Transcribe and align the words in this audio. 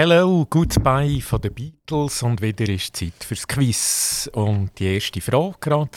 Hello, 0.00 0.46
goodbye 0.48 1.20
von 1.20 1.40
den 1.40 1.52
Beatles 1.52 2.22
und 2.22 2.40
wieder 2.40 2.68
ist 2.68 2.94
Zeit 2.94 3.14
fürs 3.18 3.48
Quiz. 3.48 4.30
Und 4.32 4.70
die 4.78 4.94
erste 4.94 5.20
Frage 5.20 5.56
gerade. 5.58 5.90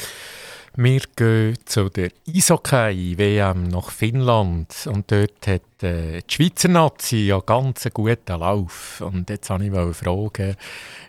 Wir 0.76 1.02
gehen 1.16 1.56
zu 1.66 1.88
der 1.88 2.10
Eishockey-WM 2.28 3.68
nach 3.68 3.92
Finnland 3.92 4.90
und 4.92 5.12
dort 5.12 5.46
hat 5.46 5.84
äh, 5.84 6.22
die 6.24 6.34
Schweizer 6.34 6.70
Nazi 6.70 7.28
ja 7.28 7.42
ganz 7.42 7.86
einen 7.86 7.94
guten 7.94 8.40
Lauf. 8.40 9.02
Und 9.02 9.30
jetzt 9.30 9.52
wollte 9.52 9.66
ich 9.92 9.98
fragen, 9.98 10.56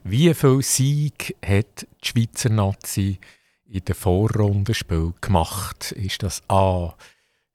wie 0.04 0.34
viel 0.34 0.60
Sieg 0.60 1.34
hat 1.42 1.86
die 2.04 2.08
Schweizer 2.08 2.50
Nazi 2.50 3.18
in 3.70 3.84
der 3.86 3.94
Vorrundenspiel 3.94 5.14
gemacht? 5.18 5.92
Ist 5.92 6.22
das 6.22 6.42
A 6.50 6.94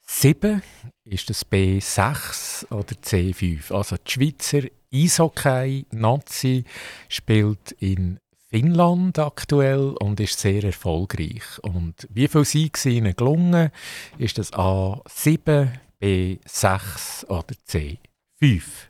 7 0.09 0.63
ist 1.03 1.29
das 1.29 1.45
B6 1.45 2.71
oder 2.71 2.95
C5. 2.95 3.73
Also 3.73 3.97
die 3.97 4.11
Schweizer 4.11 4.61
Eishockey-Nazi 4.91 6.63
spielt 7.09 7.73
in 7.73 8.17
Finnland 8.49 9.19
aktuell 9.19 9.95
und 9.99 10.19
ist 10.21 10.39
sehr 10.39 10.63
erfolgreich. 10.63 11.43
Und 11.61 12.07
wie 12.09 12.29
viel 12.29 12.45
Sieg 12.45 12.83
ihnen 12.85 13.15
gelungen, 13.15 13.69
ist 14.17 14.37
das 14.37 14.53
A7, 14.53 15.73
B6 16.01 17.25
oder 17.27 17.55
C5? 17.67 18.86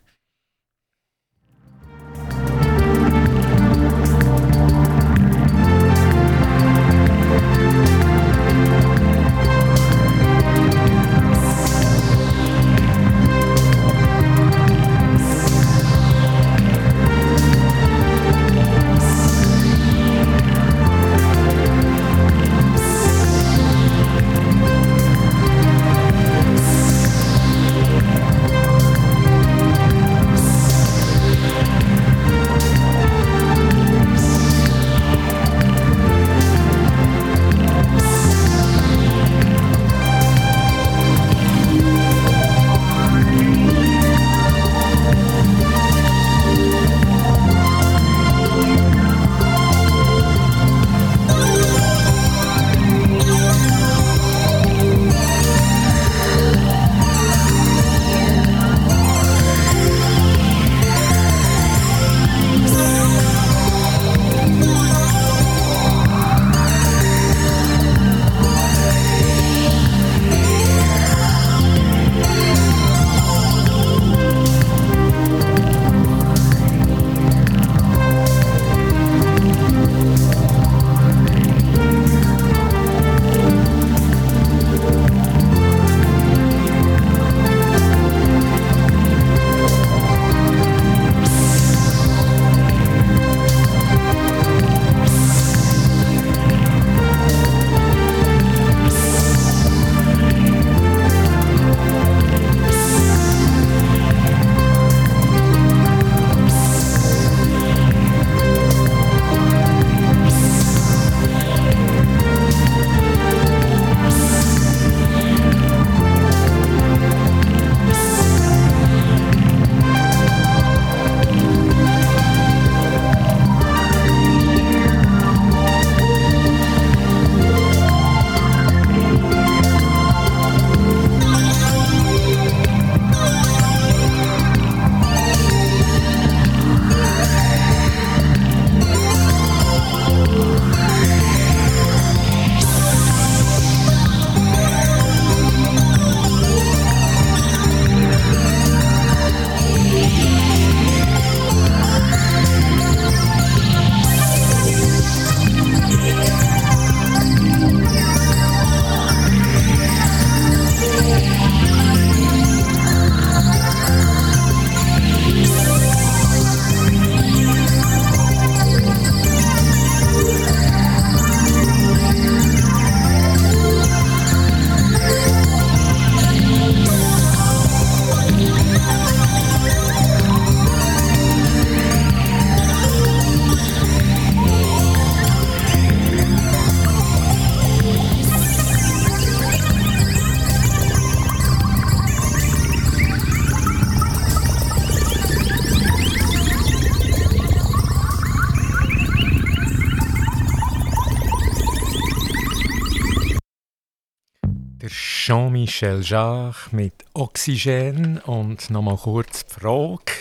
Michel 205.68 206.01
Jacques 206.01 206.72
mit 206.72 206.94
Oxygen. 207.13 208.19
Und 208.19 208.69
nochmal 208.69 208.95
kurz 208.95 209.45
die 209.45 209.54
Frage. 209.54 210.13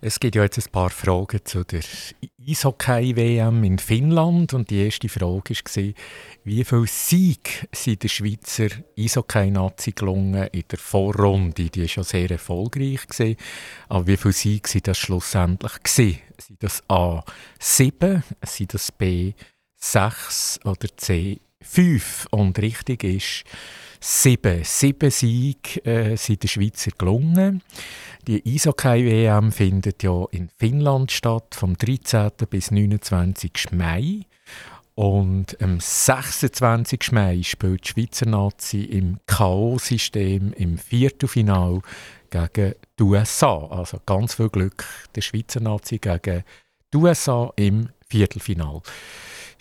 Es 0.00 0.20
gibt 0.20 0.36
ja 0.36 0.44
jetzt 0.44 0.58
ein 0.58 0.70
paar 0.70 0.90
Fragen 0.90 1.40
zu 1.44 1.64
der 1.64 1.82
Eishockey-WM 2.48 3.64
in 3.64 3.80
Finnland. 3.80 4.54
Und 4.54 4.70
die 4.70 4.84
erste 4.84 5.08
Frage 5.08 5.54
war, 5.54 5.94
wie 6.44 6.64
viel 6.64 6.86
Sieg 6.86 7.68
sind 7.72 8.04
der 8.04 8.08
Schweizer 8.08 8.68
Eishockey-Nazi 8.96 9.90
gelungen 9.90 10.46
in 10.52 10.62
der 10.70 10.78
Vorrunde? 10.78 11.68
Die 11.68 11.80
war 11.80 11.88
ja 11.88 12.04
sehr 12.04 12.30
erfolgreich. 12.30 13.08
Gewesen. 13.08 13.36
Aber 13.88 14.06
wie 14.06 14.16
viel 14.16 14.32
Sieg 14.32 14.68
sind 14.68 14.86
das 14.86 14.98
schlussendlich? 14.98 15.82
Gewesen? 15.82 16.20
Sind 16.38 16.62
das 16.62 16.80
A 16.88 17.24
7, 17.58 18.22
sind 18.46 18.72
das 18.72 18.92
B 18.92 19.32
6 19.78 20.60
oder 20.64 20.96
C 20.96 21.40
5? 21.60 22.28
Und 22.30 22.56
richtig 22.60 23.02
ist, 23.02 23.44
sieben. 24.00 24.64
Sieben 24.64 25.10
Siege 25.10 25.84
äh, 25.84 26.16
sind 26.16 26.42
den 26.42 26.48
Schweizer 26.48 26.90
gelungen. 26.96 27.62
Die 28.26 28.42
Eishockey-WM 28.44 29.52
findet 29.52 30.02
ja 30.02 30.24
in 30.30 30.48
Finnland 30.58 31.12
statt, 31.12 31.54
vom 31.54 31.76
13. 31.76 32.30
bis 32.48 32.70
29. 32.70 33.72
Mai. 33.72 34.22
Und 34.94 35.60
am 35.62 35.80
26. 35.80 37.12
Mai 37.12 37.42
spielt 37.42 37.84
die 37.84 37.88
Schweizer 37.88 38.26
Nazi 38.26 38.82
im 38.82 39.18
K.O.-System 39.26 40.52
im 40.52 40.76
Viertelfinal 40.76 41.80
gegen 42.30 42.74
die 42.98 43.02
USA. 43.02 43.66
Also 43.70 43.98
ganz 44.04 44.34
viel 44.34 44.50
Glück 44.50 44.84
der 45.14 45.22
Schweizer 45.22 45.60
Nazi 45.60 45.98
gegen 45.98 46.44
die 46.92 46.96
USA 46.96 47.50
im 47.56 47.88
Viertelfinal. 48.08 48.82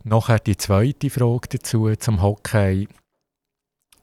Nachher 0.03 0.39
die 0.39 0.57
zweite 0.57 1.09
Frage 1.09 1.47
dazu 1.49 1.93
zum 1.95 2.21
Hockey. 2.21 2.87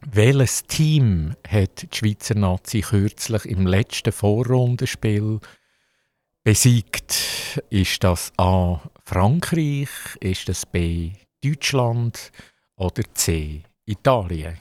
Welches 0.08 0.62
Team 0.62 1.34
hat 1.48 1.82
die 1.82 1.96
Schweizer 1.96 2.36
Nazi 2.36 2.80
kürzlich 2.80 3.44
im 3.44 3.66
letzten 3.66 4.12
Vorrundenspiel 4.12 5.40
besiegt? 6.44 7.60
Ist 7.70 8.04
das 8.04 8.32
A. 8.36 8.80
Frankreich, 9.04 9.88
ist 10.20 10.48
das 10.48 10.64
B. 10.64 11.10
Deutschland 11.42 12.30
oder 12.76 13.02
C. 13.14 13.64
Italien? 13.84 14.56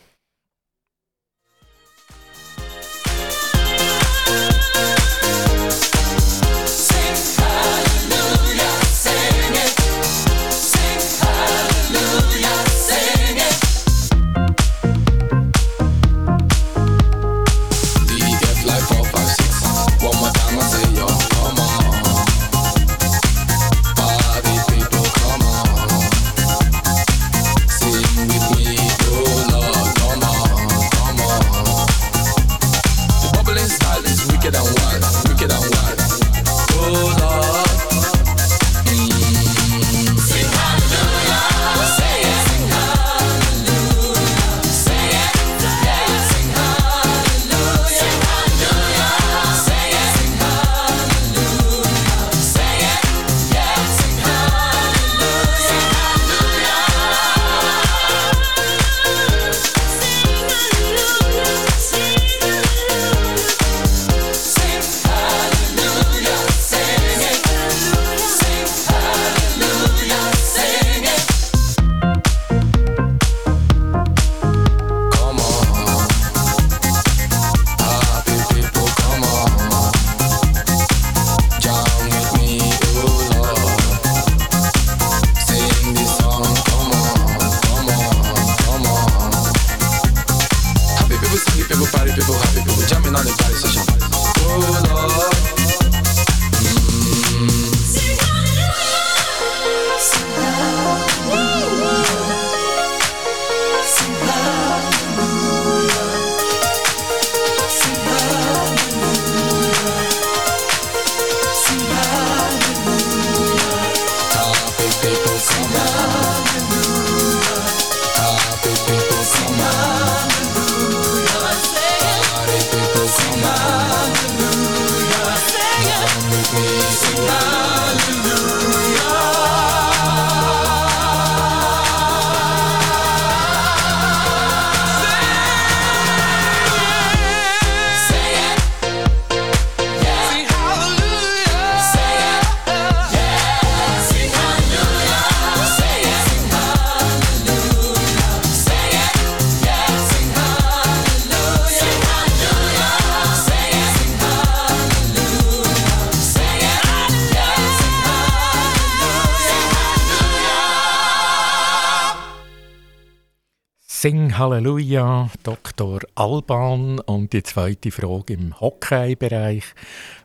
Halleluja, 164.38 165.30
Dr. 165.44 166.02
Alban. 166.16 167.00
Und 167.00 167.32
die 167.32 167.42
zweite 167.44 167.90
Frage 167.90 168.34
im 168.34 168.60
Hockey-Bereich. 168.60 169.64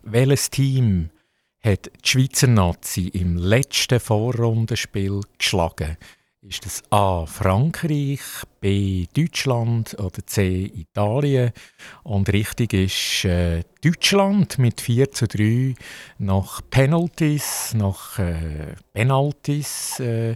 Welches 0.03 0.51
Team 0.51 1.11
hat 1.63 1.87
die 1.87 2.09
Schweizer 2.09 2.49
Nazi 2.49 3.07
im 3.09 3.37
letzten 3.37 4.01
Vorrundenspiel 4.01 5.21
geschlagen? 5.39 5.97
Ist 6.43 6.65
es 6.65 6.83
A. 6.89 7.27
Frankreich, 7.27 8.21
B. 8.63 9.05
Deutschland 9.15 9.95
oder 10.01 10.25
C. 10.25 10.73
Italien? 10.75 11.53
Und 12.03 12.33
richtig 12.33 12.73
ist 12.73 13.27
äh, 13.27 13.63
Deutschland 13.85 14.59
mit 14.59 14.81
4 14.81 15.11
zu 15.11 15.29
3 15.29 15.75
nach 16.17 16.63
Penalties, 16.71 17.75
nach 17.75 18.19
äh, 18.19 18.75
Penalties 18.95 20.01
äh, 20.01 20.35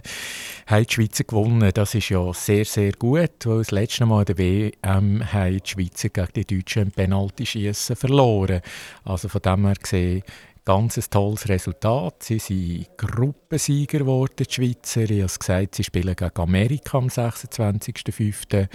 haben 0.67 0.85
die 0.85 0.93
Schweizer 0.93 1.23
gewonnen. 1.23 1.71
Das 1.73 1.95
ist 1.95 2.09
ja 2.09 2.31
sehr, 2.33 2.65
sehr 2.65 2.91
gut, 2.91 3.43
weil 3.45 3.57
das 3.57 3.71
letzte 3.71 4.05
Mal 4.05 4.19
in 4.19 4.25
der 4.25 4.37
WM 4.37 5.33
haben 5.33 5.59
die 5.59 5.67
Schweizer 5.67 6.09
gegen 6.09 6.33
die 6.35 6.45
Deutschen 6.45 6.83
im 6.83 6.91
Penaltyschießen 6.91 7.95
verloren. 7.95 8.61
Also 9.05 9.27
von 9.27 9.41
dem 9.41 9.65
her 9.65 9.75
gesehen 9.81 10.21
ganz 10.65 10.97
ein 10.97 11.03
tolles 11.09 11.47
Resultat. 11.47 12.23
Sie 12.23 12.39
sind 12.39 12.97
Gruppensieger 12.97 13.99
geworden, 13.99 14.33
die 14.39 14.51
Schweizer. 14.51 15.03
Ich 15.03 15.21
habe 15.21 15.39
gesagt, 15.39 15.75
sie 15.75 15.83
spielen 15.83 16.15
gegen 16.15 16.39
Amerika 16.39 16.97
am 16.97 17.07
26.05. 17.07 18.67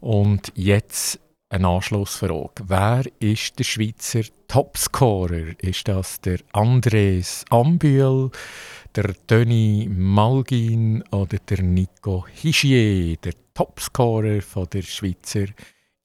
Und 0.00 0.50
jetzt 0.54 1.20
eine 1.50 1.68
Anschlussfrage. 1.68 2.64
Wer 2.66 3.04
ist 3.20 3.58
der 3.58 3.64
Schweizer 3.64 4.22
Topscorer? 4.48 5.52
Ist 5.60 5.86
das 5.88 6.20
der 6.22 6.38
Andres 6.52 7.44
Ambühl, 7.50 8.30
der 8.94 9.14
Tony 9.26 9.88
Malgin 9.90 11.04
oder 11.10 11.38
der 11.38 11.62
Nico 11.62 12.26
Hischier, 12.26 13.16
der 13.16 13.34
Topscorer 13.54 14.40
von 14.40 14.66
der 14.72 14.82
Schweizer 14.82 15.46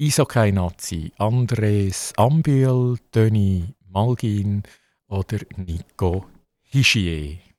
Eishockey-Nazi? 0.01 1.11
Andres 1.17 2.13
Ambühl, 2.17 2.97
Tony 3.11 3.73
Malgin 3.89 4.63
oder 5.07 5.39
Nico 5.57 6.25
Hischier. 6.61 7.52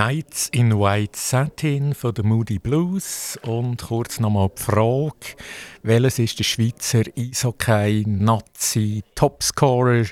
White 0.00 1.18
Satin 1.18 1.92
von 1.92 2.14
der 2.14 2.24
Moody 2.24 2.58
Blues 2.58 3.38
und 3.42 3.82
kurz 3.82 4.18
nochmal 4.18 4.48
die 4.56 4.62
Frage, 4.62 5.36
welches 5.82 6.18
ist 6.18 6.38
der 6.38 6.44
Schweizer 6.44 7.02
Eishockey 7.18 8.04
Nazi 8.06 9.02
Topscorer? 9.14 10.06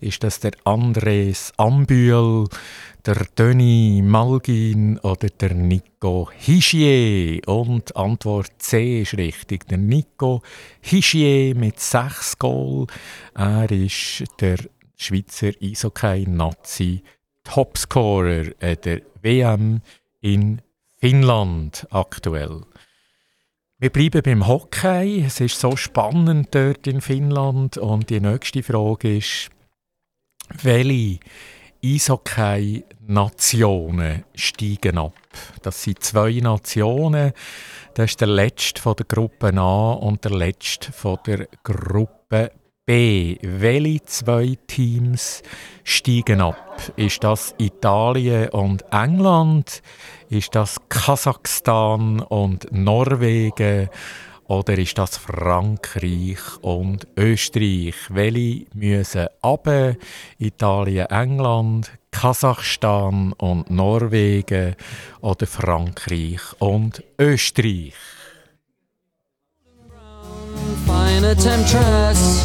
Ist 0.00 0.22
das 0.22 0.38
der 0.38 0.52
Andres 0.62 1.52
Ambühl, 1.56 2.46
der 3.04 3.26
Denis 3.36 4.04
Malgin 4.04 4.98
oder 4.98 5.26
der 5.26 5.54
Nico 5.54 6.30
Hischier? 6.38 7.40
Und 7.48 7.96
Antwort 7.96 8.52
C 8.58 9.02
ist 9.02 9.14
richtig, 9.14 9.66
der 9.66 9.78
Nico 9.78 10.42
Hischier 10.82 11.56
mit 11.56 11.80
sechs 11.80 12.38
Goal. 12.38 12.86
Er 13.34 13.68
ist 13.72 14.22
der 14.38 14.58
Schweizer 14.96 15.50
Eishockey 15.60 16.28
Nazi 16.28 17.02
Topscorer 17.42 18.44
der 18.60 19.02
WM 19.22 19.80
in 20.20 20.60
Finnland 20.98 21.86
aktuell. 21.90 22.62
Wir 23.78 23.90
bleiben 23.90 24.22
beim 24.22 24.46
Hockey. 24.46 25.24
Es 25.26 25.40
ist 25.40 25.58
so 25.58 25.76
spannend 25.76 26.54
dort 26.54 26.86
in 26.86 27.00
Finnland. 27.00 27.78
Und 27.78 28.10
die 28.10 28.20
nächste 28.20 28.62
Frage 28.62 29.16
ist, 29.16 29.48
welche 30.62 31.18
Eishockey-Nationen 31.84 34.24
steigen 34.34 34.98
ab? 34.98 35.14
Das 35.62 35.82
sind 35.82 36.04
zwei 36.04 36.38
Nationen. 36.40 37.32
Das 37.94 38.10
ist 38.10 38.20
der 38.20 38.28
letzte 38.28 38.80
von 38.80 38.94
der 38.96 39.06
Gruppe 39.06 39.52
A 39.56 39.92
und 39.92 40.24
der 40.24 40.32
letzte 40.32 40.92
von 40.92 41.18
der 41.26 41.48
Gruppe 41.64 42.52
Welche 42.94 44.04
zwei 44.04 44.58
Teams 44.66 45.42
steigen 45.82 46.42
ab? 46.42 46.92
Ist 46.96 47.24
das 47.24 47.54
Italien 47.56 48.50
und 48.50 48.84
England? 48.92 49.80
Ist 50.28 50.54
das 50.54 50.76
Kasachstan 50.90 52.20
und 52.20 52.70
Norwegen? 52.70 53.88
Oder 54.46 54.76
ist 54.76 54.98
das 54.98 55.16
Frankreich 55.16 56.40
und 56.60 57.06
Österreich? 57.16 57.94
Welche 58.10 58.66
müssen 58.74 59.28
ab? 59.40 59.70
Italien, 60.38 61.06
England, 61.06 61.92
Kasachstan 62.10 63.32
und 63.38 63.70
Norwegen 63.70 64.76
oder 65.22 65.46
Frankreich 65.46 66.42
und 66.58 67.02
Österreich? 67.18 67.94
Fine 70.84 71.34
temptress 71.36 72.44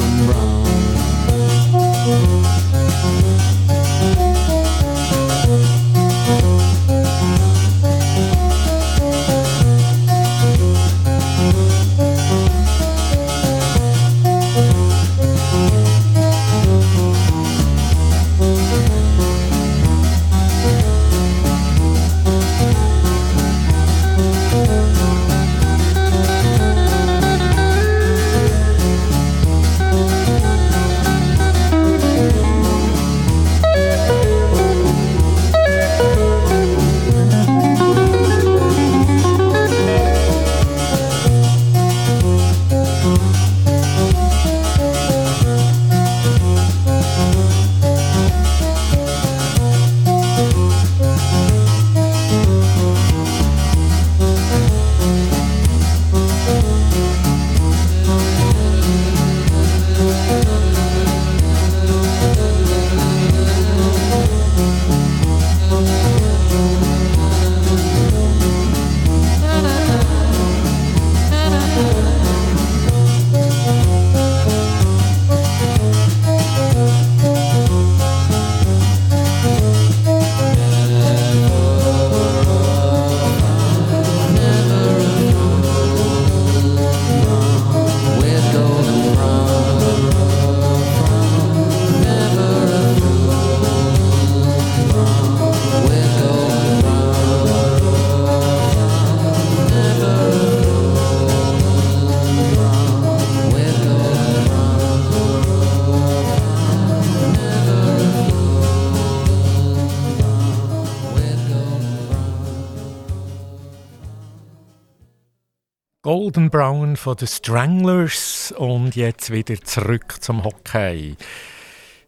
Golden 116.03 116.49
Brown 116.49 116.95
von 116.95 117.15
den 117.15 117.27
Stranglers 117.27 118.51
und 118.57 118.95
jetzt 118.95 119.31
wieder 119.31 119.61
zurück 119.61 120.15
zum 120.19 120.43
Hockey. 120.43 121.15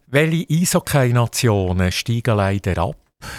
Welche 0.07 0.47
Eishockey-Nationen 0.50 1.91
steigen 1.91 2.38
leider 2.38 2.75
ab? 2.79 2.95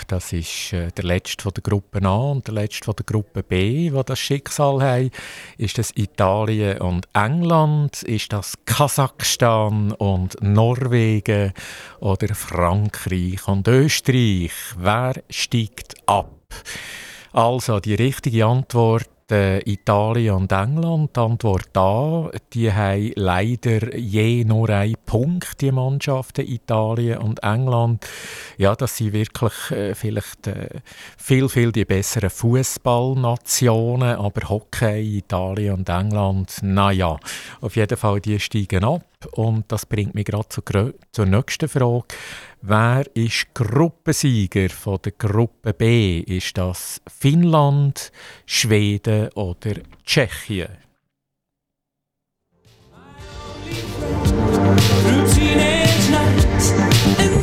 Das 0.06 0.32
ist 0.32 0.72
äh, 0.72 0.92
der 0.92 1.06
letzte 1.06 1.42
von 1.42 1.54
der 1.54 1.62
Gruppe 1.64 2.00
A 2.06 2.30
und 2.30 2.46
der 2.46 2.54
letzte 2.54 2.84
von 2.84 2.94
der 2.94 3.04
Gruppe 3.04 3.42
B, 3.42 3.92
wo 3.92 4.04
das 4.04 4.20
Schicksal 4.20 4.80
haben. 4.80 5.10
Ist 5.58 5.76
das 5.76 5.90
Italien 5.96 6.78
und 6.78 7.08
England? 7.14 8.04
Ist 8.04 8.32
das 8.32 8.54
Kasachstan 8.64 9.90
und 9.90 10.40
Norwegen 10.40 11.52
oder 11.98 12.32
Frankreich 12.32 13.48
und 13.48 13.66
Österreich? 13.66 14.52
Wer 14.78 15.14
steigt 15.28 15.96
ab? 16.06 16.30
Also 17.32 17.80
die 17.80 17.96
richtige 17.96 18.46
Antwort 18.46 19.08
äh, 19.30 19.60
Italien 19.70 20.34
und 20.34 20.52
England. 20.52 21.16
Die 21.16 21.20
Antwort 21.20 21.68
da, 21.72 22.30
die 22.52 22.72
haben 22.72 23.12
leider 23.16 23.96
je 23.96 24.44
nur 24.44 24.68
einen 24.70 24.96
Punkt, 25.06 25.60
die 25.60 25.72
Mannschaften 25.72 26.46
Italien 26.46 27.18
und 27.18 27.42
England. 27.42 28.06
Ja, 28.58 28.74
das 28.74 28.96
sind 28.96 29.12
wirklich 29.12 29.70
äh, 29.70 29.94
vielleicht 29.94 30.46
äh, 30.46 30.68
viel, 31.16 31.48
viel 31.48 31.72
die 31.72 31.84
besseren 31.84 32.30
Fußballnationen, 32.30 34.16
aber 34.16 34.48
Hockey, 34.48 35.18
Italien 35.18 35.74
und 35.74 35.88
England, 35.88 36.58
naja, 36.62 37.18
auf 37.60 37.76
jeden 37.76 37.96
Fall, 37.96 38.20
die 38.20 38.38
steigen 38.38 38.84
ab. 38.84 39.02
Und 39.32 39.64
das 39.72 39.86
bringt 39.86 40.14
mich 40.14 40.26
gerade 40.26 40.48
zur, 40.48 40.92
zur 41.12 41.26
nächsten 41.26 41.68
Frage. 41.68 42.04
Wer 42.66 43.04
ist 43.12 43.52
Gruppensieger 43.52 44.70
von 44.70 44.98
der 45.04 45.12
Gruppe 45.12 45.74
B? 45.74 46.20
Ist 46.20 46.56
das 46.56 46.98
Finnland, 47.06 48.10
Schweden 48.46 49.28
oder 49.34 49.74
Tschechien? 50.02 50.70
So 56.58 57.33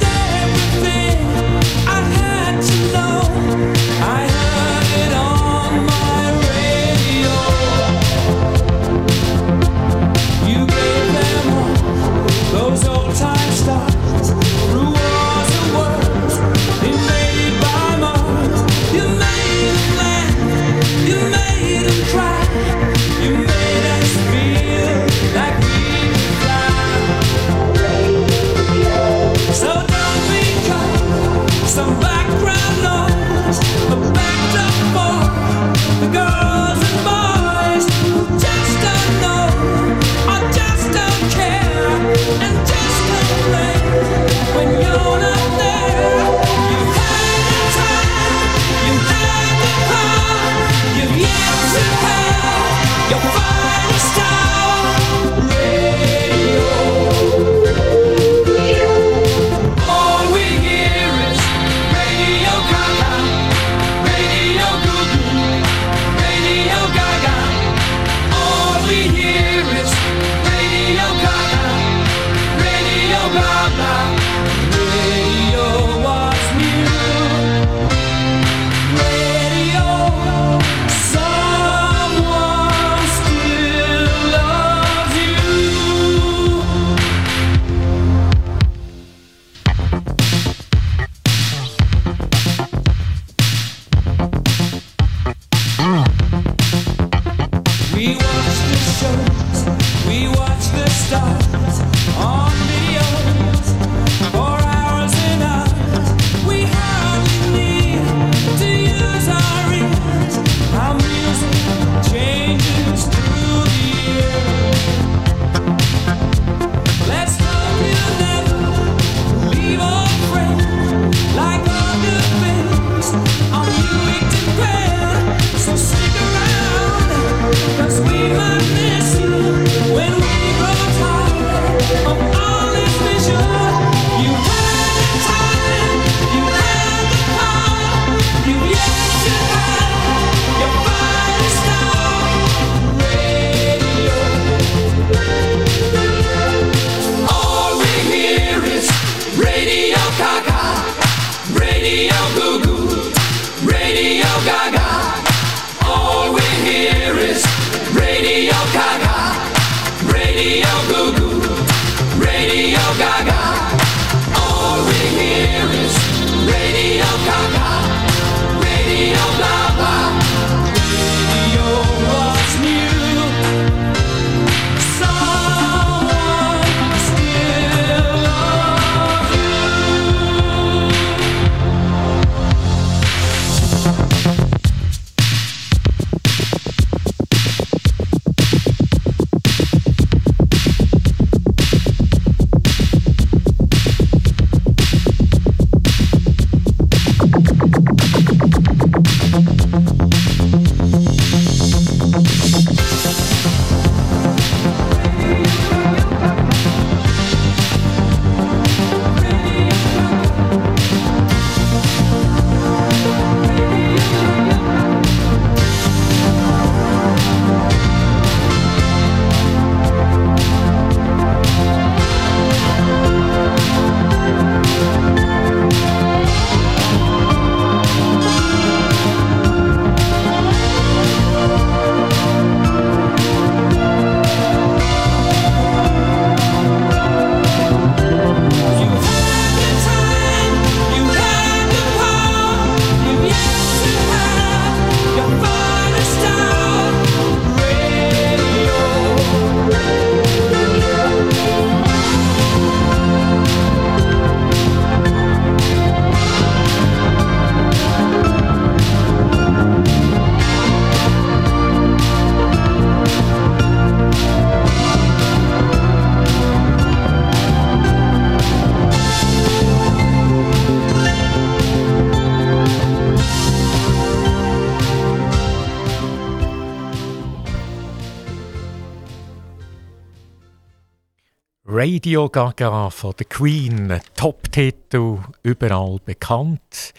Radio 281.83 282.29
Gaga 282.29 282.91
von 282.91 283.15
der 283.17 283.25
Queen, 283.25 283.99
Top-Titel, 284.15 285.17
überall 285.41 285.97
bekannt, 286.05 286.93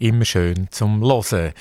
immer 0.00 0.24
schön 0.24 0.66
zum 0.72 1.02
Hören. 1.02 1.52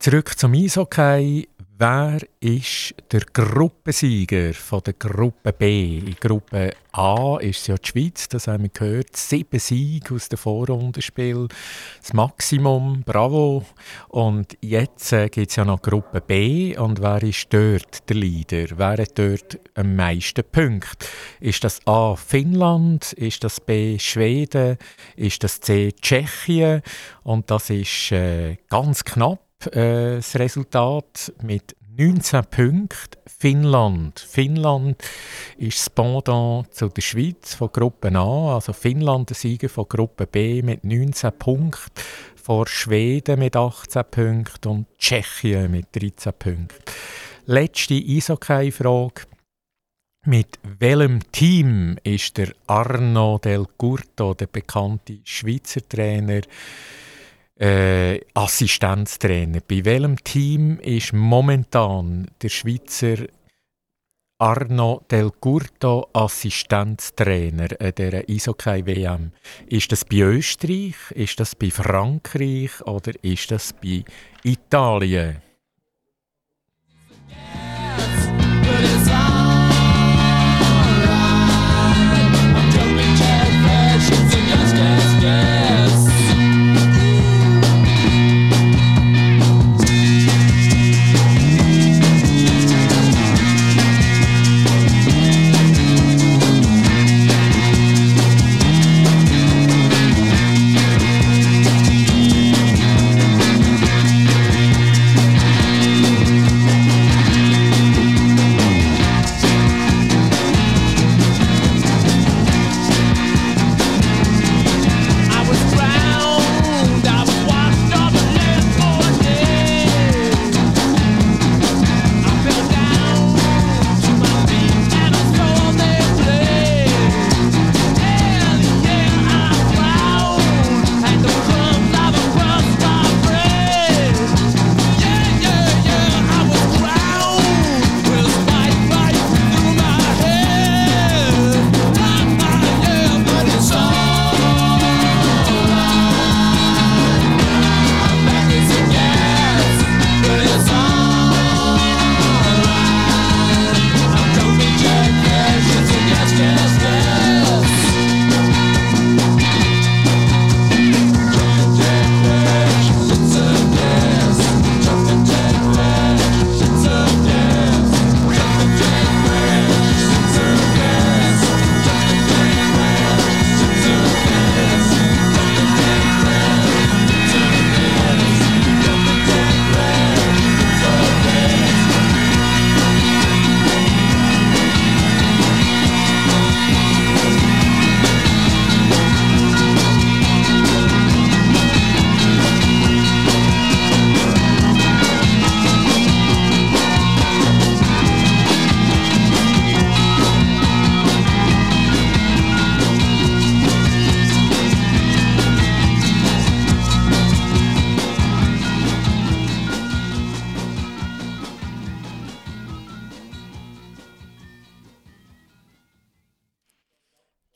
Zurück 0.00 0.36
zum 0.36 0.52
Eishockey. 0.52 1.48
Wer 1.80 2.18
ist 2.40 2.92
der 3.12 3.20
Gruppensieger 3.32 4.52
von 4.52 4.80
der 4.84 4.94
Gruppe 4.94 5.52
B? 5.52 5.98
In 5.98 6.16
Gruppe 6.18 6.72
A 6.90 7.36
ist 7.36 7.68
ja 7.68 7.76
die 7.76 7.86
Schweiz, 7.86 8.26
das 8.26 8.48
haben 8.48 8.64
wir 8.64 8.70
gehört. 8.70 9.16
Sieben 9.16 9.60
Siege 9.60 10.12
aus 10.12 10.28
dem 10.28 10.38
Vorrundenspiel. 10.38 11.46
Das 12.00 12.12
Maximum, 12.14 13.04
bravo. 13.06 13.64
Und 14.08 14.58
jetzt 14.60 15.12
äh, 15.12 15.28
gibt 15.28 15.50
es 15.50 15.56
ja 15.56 15.64
noch 15.64 15.80
Gruppe 15.80 16.20
B. 16.20 16.76
Und 16.76 17.00
wer 17.00 17.22
ist 17.22 17.46
dort 17.54 18.08
der 18.08 18.16
Leader? 18.16 18.76
Wer 18.76 18.96
hat 19.04 19.16
dort 19.16 19.60
am 19.76 19.94
meisten 19.94 20.42
Punkte? 20.50 21.06
Ist 21.38 21.62
das 21.62 21.78
A 21.86 22.16
Finnland? 22.16 23.12
Ist 23.12 23.44
das 23.44 23.60
B 23.60 24.00
Schweden? 24.00 24.78
Ist 25.14 25.44
das 25.44 25.60
C 25.60 25.92
Tschechien? 25.92 26.82
Und 27.22 27.52
das 27.52 27.70
ist 27.70 28.10
äh, 28.10 28.56
ganz 28.68 29.04
knapp 29.04 29.47
äh, 29.66 30.16
das 30.16 30.36
Resultat 30.36 31.32
mit 31.42 31.76
19 31.96 32.44
Punkten. 32.44 33.18
Finnland. 33.26 34.18
Finnland 34.18 35.02
ist 35.58 35.78
das 35.78 35.90
Pendant 35.90 36.72
zu 36.74 36.88
der 36.88 37.02
Schweiz 37.02 37.54
von 37.54 37.70
Gruppe 37.72 38.10
A. 38.16 38.54
Also 38.54 38.72
Finnland 38.72 39.30
der 39.30 39.36
Sieger 39.36 39.68
von 39.68 39.86
Gruppe 39.88 40.26
B 40.26 40.62
mit 40.62 40.82
19 40.84 41.32
Punkten. 41.38 42.02
Vor 42.36 42.66
Schweden 42.66 43.38
mit 43.38 43.54
18 43.54 44.02
Punkten 44.10 44.68
und 44.68 44.86
Tschechien 44.98 45.70
mit 45.70 45.86
13 45.94 46.32
Punkten. 46.32 46.82
Letzte 47.46 47.94
Eishockey-Frage. 47.94 49.22
Mit 50.26 50.58
welchem 50.62 51.20
Team 51.30 51.96
ist 52.02 52.36
der 52.36 52.52
Arno 52.66 53.38
Del 53.38 53.66
Curto, 53.76 54.34
der 54.34 54.46
bekannte 54.46 55.20
Schweizer 55.24 55.80
Trainer, 55.88 56.40
äh, 57.58 58.20
Assistenztrainer. 58.34 59.60
Bei 59.66 59.84
welchem 59.84 60.16
Team 60.22 60.78
ist 60.80 61.12
momentan 61.12 62.28
der 62.40 62.48
Schweizer 62.48 63.26
Arno 64.40 65.02
Del 65.10 65.32
Curto 65.40 66.08
Assistenztrainer 66.12 67.68
an 67.80 67.92
dieser 67.96 68.28
Eishockey-WM? 68.28 69.32
Ist 69.66 69.90
das 69.90 70.04
bei 70.04 70.18
Österreich, 70.18 70.94
ist 71.14 71.40
das 71.40 71.56
bei 71.56 71.70
Frankreich 71.70 72.80
oder 72.82 73.12
ist 73.22 73.50
das 73.50 73.72
bei 73.72 74.04
Italien? 74.44 75.47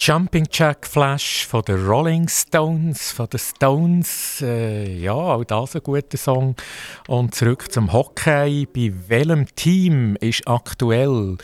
Jumping 0.05 0.49
Jack 0.51 0.89
Flash 0.89 1.47
von 1.47 1.63
den 1.63 1.87
Rolling 1.87 2.27
Stones, 2.29 3.13
von 3.13 3.29
den 3.29 3.39
Stones, 3.39 4.43
äh, 4.43 4.97
ja, 4.99 5.13
auch 5.13 5.45
das 5.45 5.77
ein 5.77 5.83
guter 5.85 6.19
Song. 6.19 6.57
Und 7.07 7.37
zurück 7.37 7.71
zum 7.71 7.93
Hockey. 7.93 8.67
Bei 8.67 8.93
welchem 9.07 9.47
Team 9.55 10.17
ist 10.17 10.43
aktuell 10.49 11.37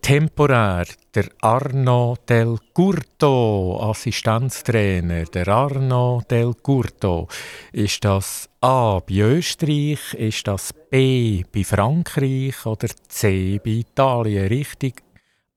temporär 0.00 0.86
der 1.14 1.28
Arno 1.42 2.16
Del 2.26 2.56
Curto, 2.72 3.78
Assistenztrainer? 3.90 5.24
Der 5.24 5.48
Arno 5.48 6.22
Del 6.30 6.54
Curto. 6.54 7.28
Ist 7.70 8.02
das 8.02 8.48
A 8.62 9.00
bei 9.00 9.16
Österreich, 9.16 10.14
ist 10.14 10.46
das 10.46 10.72
B 10.90 11.44
bei 11.52 11.64
Frankreich 11.64 12.64
oder 12.64 12.88
C 13.08 13.60
bei 13.62 13.72
Italien? 13.72 14.46
Richtig 14.46 15.02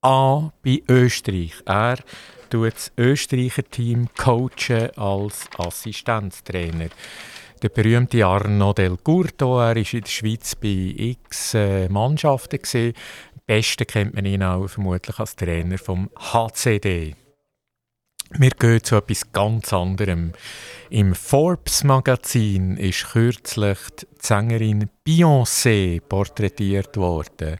A 0.04 0.52
bei 0.62 0.84
Österreich. 0.90 1.54
Er 1.66 1.98
tut 2.54 2.76
das 2.76 2.92
Österreicher 2.98 3.64
Team 3.64 4.08
coachen 4.16 4.92
als 4.96 5.50
Assistenztrainer. 5.58 6.90
Der 7.64 7.70
berühmte 7.70 8.24
Arno 8.24 8.74
Del 8.74 8.98
Curto, 8.98 9.60
er 9.60 9.70
war 9.70 9.76
in 9.76 10.02
der 10.02 10.08
Schweiz 10.08 10.54
bei 10.54 10.94
x 10.96 11.56
äh, 11.56 11.90
Mannschaften. 11.90 12.60
Am 12.76 12.94
besten 13.48 13.88
kennt 13.88 14.14
man 14.14 14.26
ihn 14.26 14.44
auch 14.44 14.68
vermutlich 14.68 15.18
als 15.18 15.36
Trainer 15.36 15.80
vom 15.80 16.12
HCD. 16.16 17.16
Wir 18.38 18.52
gehen 18.52 18.84
zu 18.84 18.98
etwas 18.98 19.32
ganz 19.32 19.74
anderem. 19.74 20.34
Im 20.92 21.16
Forbes-Magazin 21.16 22.78
ist 22.78 23.14
kürzlich 23.14 23.80
die 24.00 24.06
Sängerin 24.26 24.90
Beyoncé 25.06 26.00
porträtiert 26.00 26.96
worden. 26.96 27.58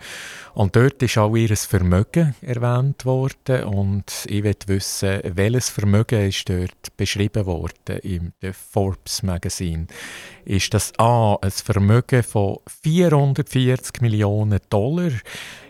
Und 0.54 0.76
dort 0.76 1.04
ist 1.04 1.18
auch 1.18 1.36
ihr 1.36 1.58
Vermögen 1.58 2.36
erwähnt 2.42 3.06
worden 3.06 3.66
und 3.66 4.26
ich 4.30 4.44
will 4.44 4.56
wissen, 4.68 5.20
welches 5.24 5.70
Vermögen 5.70 6.30
ist 6.30 6.48
dort 6.48 6.96
beschrieben 6.96 7.46
worden 7.46 7.98
im 8.04 8.32
Forbes 8.54 9.24
Magazine. 9.24 9.88
Ist 10.46 10.74
das 10.74 10.94
A, 10.98 11.36
ein 11.42 11.52
Vermögen 11.52 12.24
von 12.24 12.60
440 12.84 14.02
Millionen 14.02 14.60
Dollar? 14.70 15.12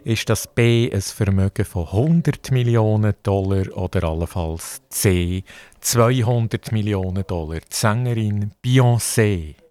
Ist 0.03 0.29
das 0.29 0.45
B, 0.45 0.91
ein 0.93 1.01
Vermögen 1.01 1.65
von 1.65 1.87
100 1.87 2.51
Millionen 2.51 3.15
Dollar 3.23 3.65
oder 3.75 4.03
allenfalls 4.03 4.81
C, 4.89 5.43
200 5.79 6.71
Millionen 6.71 7.25
Dollar? 7.25 7.61
Die 7.61 7.75
Sängerin 7.75 8.51
Beyoncé. 8.63 9.62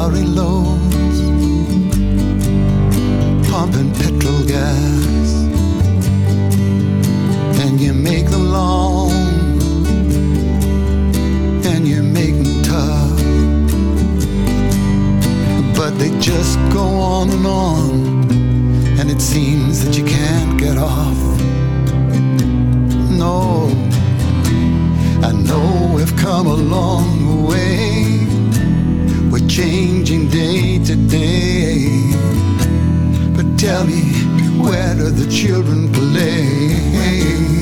Lorry 0.00 0.22
loads, 0.22 1.20
pumping 3.50 3.92
petrol 3.96 4.42
gas, 4.46 5.30
and 7.62 7.78
you 7.78 7.92
make 7.92 8.26
them 8.30 8.50
long, 8.50 9.10
and 11.66 11.86
you 11.86 12.02
make 12.02 12.34
them 12.42 12.62
tough, 12.62 13.20
but 15.76 15.90
they 15.98 16.10
just 16.18 16.58
go 16.72 16.86
on 17.14 17.28
and 17.28 17.46
on, 17.46 17.90
and 18.98 19.10
it 19.10 19.20
seems 19.20 19.84
that 19.84 19.98
you 19.98 20.04
can't 20.04 20.58
get 20.58 20.78
off. 20.78 21.20
No 23.22 23.68
I 25.22 25.32
know 25.32 25.92
we've 25.94 26.16
come 26.16 26.46
a 26.46 26.54
long 26.54 27.26
way. 27.26 27.29
Changing 29.60 30.28
day 30.28 30.78
to 30.84 30.96
day. 30.96 31.84
But 33.36 33.58
tell 33.58 33.84
me, 33.84 34.00
where 34.58 34.94
do 34.94 35.10
the 35.10 35.30
children 35.30 35.92
play? 35.92 37.59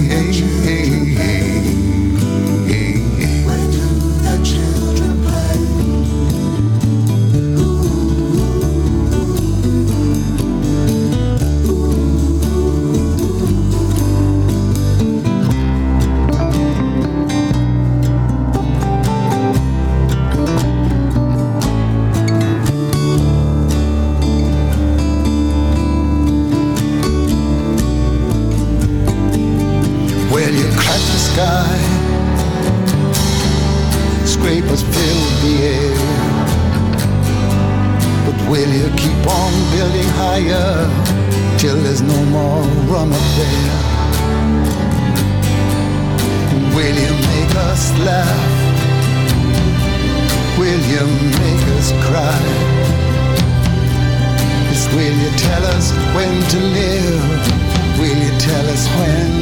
us 55.68 55.92
when 56.14 56.42
to 56.50 56.58
live? 56.60 57.98
Will 57.98 58.16
you 58.16 58.38
tell 58.38 58.66
us 58.68 58.86
when? 58.96 59.37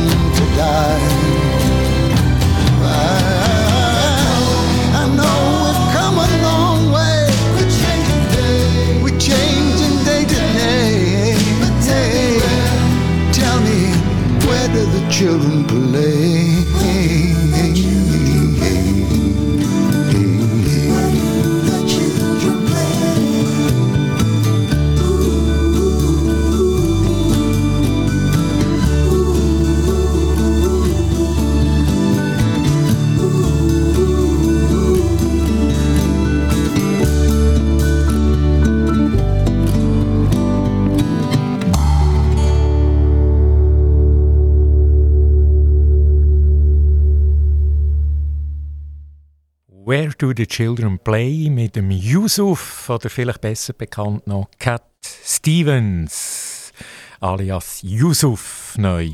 Do 50.18 50.32
the 50.36 50.46
Children 50.46 50.98
Play 50.98 51.50
mit 51.50 51.76
dem 51.76 51.90
Yusuf 51.90 52.88
oder 52.88 53.10
vielleicht 53.10 53.40
besser 53.40 53.72
bekannt 53.72 54.26
noch 54.26 54.48
Cat 54.58 54.82
Stevens 55.24 56.72
alias 57.20 57.80
Yusuf 57.82 58.74
neu. 58.78 59.10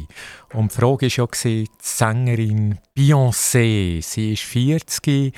Und 0.52 0.72
die 0.72 0.76
Frage 0.76 1.06
war 1.06 1.08
ja, 1.08 1.26
die 1.44 1.68
Sängerin 1.80 2.78
Beyoncé, 2.96 4.02
sie 4.02 4.34
ist 4.34 4.42
40, 4.42 5.32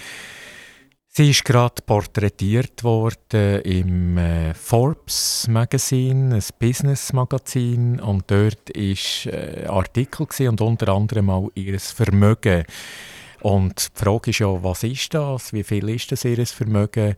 Sie 1.17 1.31
ist 1.31 1.45
gerade 1.45 1.81
porträtiert 1.87 2.83
worden 2.83 3.61
im 3.63 4.19
äh, 4.19 4.53
Forbes 4.53 5.47
Magazine, 5.49 6.35
ein 6.35 6.43
Business 6.59 7.13
Magazin, 7.13 8.01
und 8.01 8.25
dort 8.27 8.69
ist 8.71 9.27
äh, 9.27 9.65
Artikel 9.69 10.27
und 10.49 10.61
unter 10.61 10.89
anderem 10.89 11.31
auch 11.31 11.53
ihr 11.55 11.79
Vermögen 11.79 12.65
und 13.45 13.91
die 13.95 14.03
Frage 14.03 14.31
ist 14.31 14.39
ja, 14.39 14.63
was 14.63 14.85
ist 14.85 15.13
das? 15.13 15.53
Wie 15.53 15.65
viel 15.65 15.91
ist 15.91 16.11
das 16.11 16.25
ihr 16.25 16.47
Vermögen? 16.47 17.15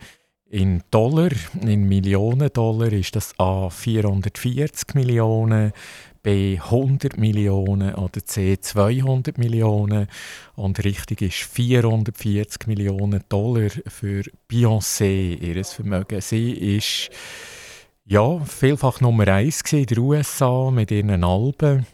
In 0.50 0.82
Dollar, 0.90 1.30
in 1.60 1.88
Millionen 1.88 2.52
Dollar 2.52 2.92
ist 2.92 3.14
das 3.14 3.32
A 3.38 3.70
440 3.70 4.96
Millionen, 4.96 5.72
B 6.24 6.58
100 6.58 7.16
Millionen 7.16 7.94
oder 7.94 8.24
C 8.24 8.58
200 8.58 9.38
Millionen. 9.38 10.08
Und 10.56 10.82
richtig 10.84 11.22
ist 11.22 11.36
440 11.36 12.66
Millionen 12.66 13.22
Dollar 13.28 13.70
für 13.86 14.24
Beyoncé, 14.50 15.38
ihr 15.38 15.64
Vermögen. 15.64 16.20
Sie 16.20 16.50
ist 16.76 17.08
ja, 18.04 18.40
vielfach 18.40 19.00
Nummer 19.00 19.28
1 19.28 19.60
in 19.72 19.86
den 19.86 19.98
USA 19.98 20.72
mit 20.72 20.90
ihren 20.90 21.22
Alben. 21.22 21.86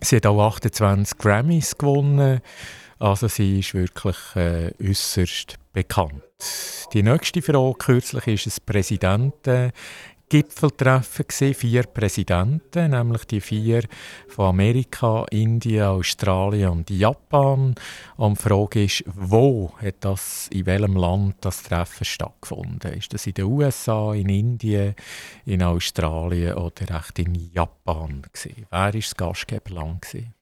Sie 0.00 0.16
hat 0.16 0.26
auch 0.26 0.40
28 0.40 1.18
Grammys 1.18 1.76
gewonnen. 1.76 2.40
Also 3.00 3.28
sie 3.28 3.60
ist 3.60 3.72
wirklich 3.72 4.16
äh, 4.36 4.72
äußerst 4.78 5.56
bekannt. 5.72 6.22
Die 6.92 7.02
nächste 7.02 7.40
Frage 7.40 7.74
kürzlich 7.78 8.26
ist 8.26 8.46
es 8.46 8.60
Präsidenten. 8.60 9.72
Gipfeltreffen 10.28 11.26
gesehen, 11.26 11.54
vier 11.54 11.82
Präsidenten, 11.84 12.90
nämlich 12.92 13.24
die 13.24 13.40
vier 13.40 13.82
von 14.28 14.50
Amerika, 14.50 15.24
Indien, 15.30 15.86
Australien 15.86 16.70
und 16.70 16.90
Japan. 16.90 17.74
Und 18.16 18.38
die 18.38 18.42
Frage 18.42 18.84
ist, 18.84 19.02
wo 19.06 19.72
hat 19.82 19.96
das, 20.00 20.46
in 20.52 20.66
welchem 20.66 20.94
Land 20.94 21.36
das 21.40 21.64
Treffen 21.64 22.04
stattgefunden? 22.04 22.92
Ist 22.92 23.12
das 23.12 23.26
in 23.26 23.34
den 23.34 23.46
USA, 23.46 24.14
in 24.14 24.28
Indien, 24.28 24.94
in 25.46 25.64
Australien 25.64 26.54
oder 26.54 26.96
echt 26.96 27.18
in 27.18 27.34
Japan 27.34 28.22
gewesen? 28.22 28.66
Wer 28.70 28.78
war 28.78 28.92
das 28.92 29.16
Gastgeberland 29.16 30.02
gewesen? 30.02 30.34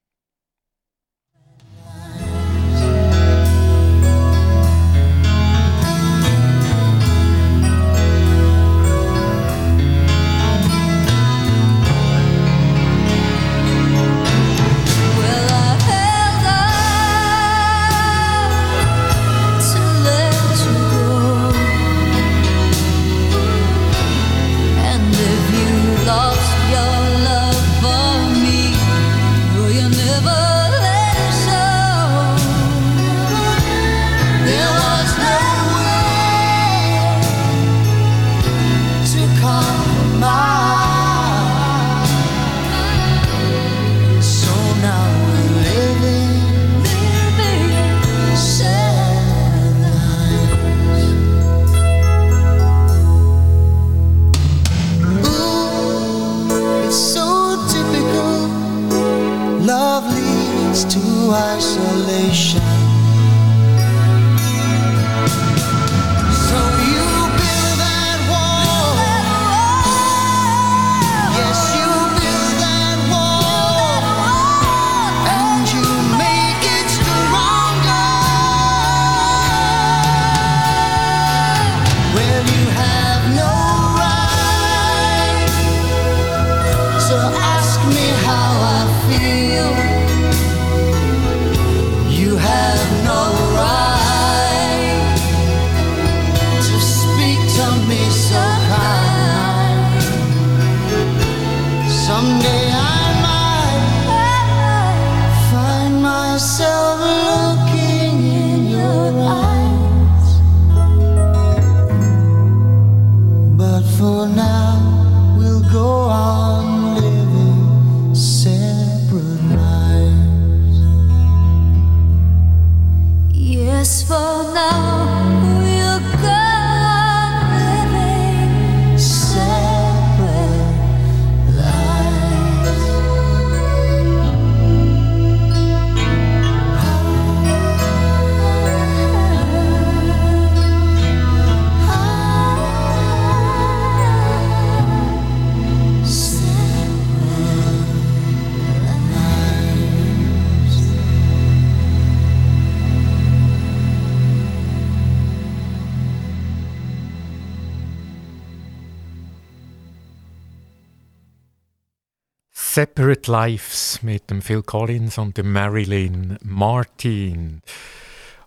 Separate 162.78 163.28
Lives 163.28 164.04
mit 164.04 164.30
dem 164.30 164.40
Phil 164.40 164.62
Collins 164.62 165.18
und 165.18 165.36
dem 165.36 165.50
Marilyn 165.50 166.38
Martin. 166.44 167.60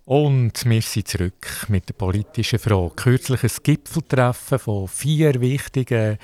Und 0.05 0.65
wir 0.65 0.81
sind 0.81 1.07
zurück 1.07 1.67
mit 1.67 1.87
der 1.87 1.93
politischen 1.93 2.57
Frage. 2.57 2.95
Kürzlich 2.95 3.43
ein 3.43 3.51
Gipfeltreffen 3.61 4.57
von 4.57 4.87
vier 4.87 5.39
wichtigen 5.39 6.17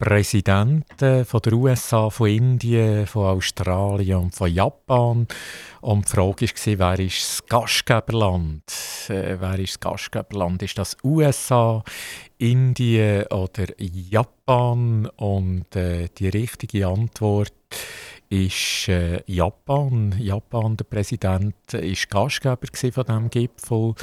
Präsidenten 0.00 1.24
von 1.24 1.40
der 1.40 1.52
USA, 1.52 2.10
von 2.10 2.28
Indien, 2.28 3.06
von 3.06 3.26
Australien 3.26 4.18
und 4.18 4.34
von 4.34 4.52
Japan. 4.52 5.28
Und 5.80 6.06
die 6.06 6.10
Frage 6.10 6.46
war, 6.46 6.96
wer 6.96 7.06
ist 7.06 7.22
das 7.22 7.46
Gastgeberland? 7.46 8.64
Äh, 9.08 9.36
wer 9.38 9.58
ist 9.60 9.74
das 9.74 9.80
Gastgeberland? 9.80 10.62
Ist 10.64 10.78
das 10.78 10.96
USA, 11.04 11.84
Indien 12.38 13.26
oder 13.28 13.66
Japan? 13.78 15.06
Und 15.16 15.76
äh, 15.76 16.08
die 16.18 16.28
richtige 16.28 16.88
Antwort 16.88 17.52
äh, 18.30 19.22
Japan. 19.26 20.14
Japan, 20.18 20.76
der 20.76 20.84
Präsident, 20.84 21.74
ist 21.74 22.10
Gastgeber 22.10 22.68
von 22.92 23.04
diesem 23.04 23.30
Gipfel. 23.30 23.94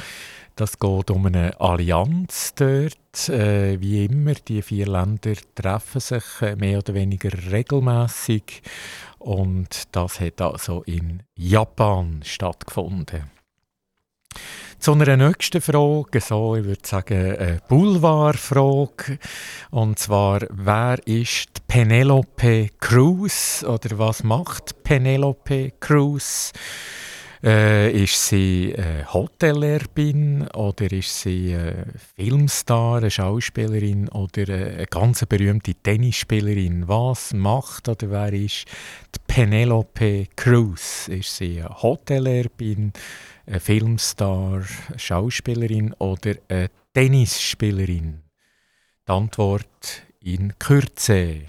Das 0.56 0.78
geht 0.78 1.10
um 1.10 1.26
eine 1.26 1.58
Allianz 1.60 2.52
dort. 2.54 3.28
Äh, 3.28 3.80
wie 3.80 4.04
immer, 4.04 4.34
die 4.34 4.62
vier 4.62 4.86
Länder 4.86 5.34
treffen 5.54 6.00
sich 6.00 6.24
äh, 6.42 6.56
mehr 6.56 6.78
oder 6.78 6.94
weniger 6.94 7.30
regelmäßig 7.50 8.62
und 9.18 9.84
das 9.92 10.20
hat 10.20 10.40
also 10.40 10.82
in 10.82 11.22
Japan 11.36 12.20
stattgefunden. 12.24 13.37
Zu 14.78 14.92
einer 14.92 15.16
nächsten 15.16 15.60
Frage, 15.60 16.20
so 16.20 16.54
ich 16.54 16.64
würde 16.64 16.86
sagen, 16.86 17.36
eine 17.36 17.60
Boulevardfrage. 17.68 19.18
Und 19.70 19.98
zwar, 19.98 20.42
wer 20.50 21.04
ist 21.04 21.66
Penelope 21.66 22.68
Cruz 22.78 23.64
oder 23.66 23.98
was 23.98 24.22
macht 24.22 24.84
Penelope 24.84 25.72
Cruz? 25.80 26.52
Äh, 27.42 27.90
ist 28.02 28.28
sie 28.28 28.72
äh, 28.72 29.04
Hotelerbin 29.04 30.48
oder 30.54 30.90
ist 30.90 31.20
sie 31.20 31.52
äh, 31.52 31.84
Filmstar, 32.16 32.98
eine 32.98 33.10
Schauspielerin 33.10 34.08
oder 34.08 34.48
äh, 34.48 34.74
eine 34.76 34.86
ganz 34.86 35.24
berühmte 35.26 35.74
Tennisspielerin? 35.74 36.88
Was 36.88 37.34
macht 37.34 37.88
oder 37.88 38.10
wer 38.10 38.32
ist 38.32 38.64
die 39.14 39.20
Penelope 39.26 40.26
Cruz? 40.34 41.06
Ist 41.08 41.36
sie 41.36 41.60
eine 41.60 41.80
Hotelerbin, 41.80 42.92
eine 43.48 43.60
Filmstar, 43.60 44.62
eine 44.88 44.98
Schauspielerin 44.98 45.94
oder 45.94 46.34
eine 46.48 46.70
Tennisspielerin? 46.92 48.22
Die 49.06 49.12
Antwort 49.12 50.02
in 50.20 50.58
Kürze. 50.58 51.46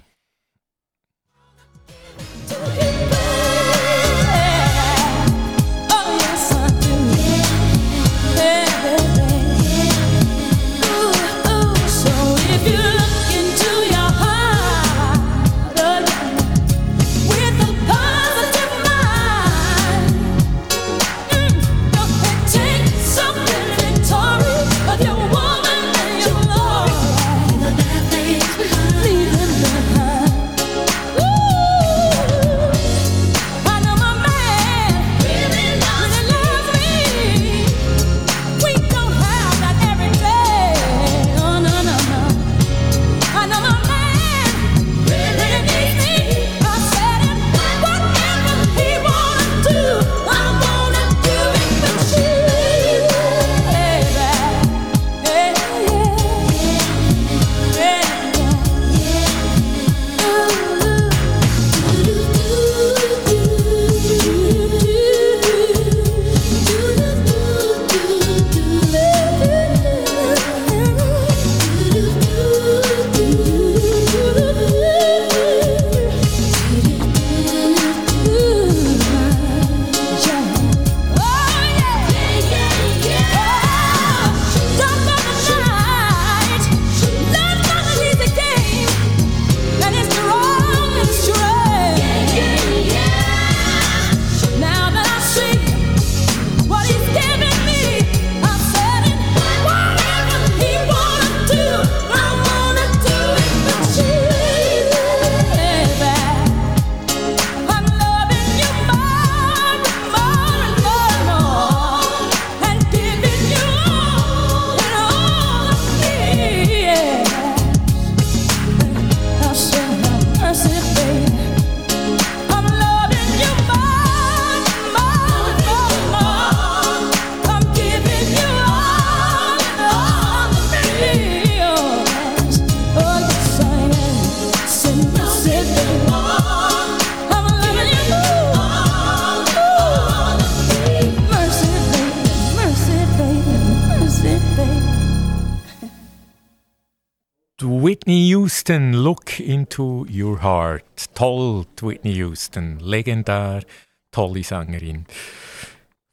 Houston, 148.70 148.92
Look 148.92 149.40
into 149.40 150.06
Your 150.08 150.40
Heart. 150.44 151.12
Toll, 151.16 151.66
Whitney 151.82 152.12
Houston, 152.12 152.78
legendär, 152.78 153.64
tolle 154.12 154.44
Sängerin. 154.44 155.06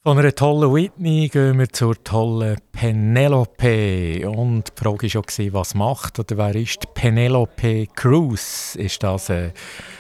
Von 0.03 0.17
einer 0.17 0.33
tollen 0.33 0.73
Whitney 0.73 1.29
gehen 1.31 1.59
wir 1.59 1.69
zur 1.69 2.03
tollen 2.03 2.57
Penelope. 2.71 4.27
Und 4.27 4.69
die 4.69 4.83
Frage 4.83 5.13
war 5.13 5.23
schon, 5.29 5.53
was 5.53 5.75
macht 5.75 6.17
oder 6.17 6.35
wer 6.35 6.55
ist 6.55 6.95
Penelope 6.95 7.85
Cruz? 7.93 8.73
Ist 8.73 9.03
das 9.03 9.29
eine 9.29 9.53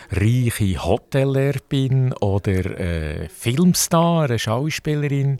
reiche 0.09 0.83
Hotelerbin 0.83 2.13
oder 2.13 2.75
eine 2.75 3.29
Filmstar, 3.29 4.23
eine 4.23 4.39
Schauspielerin 4.39 5.37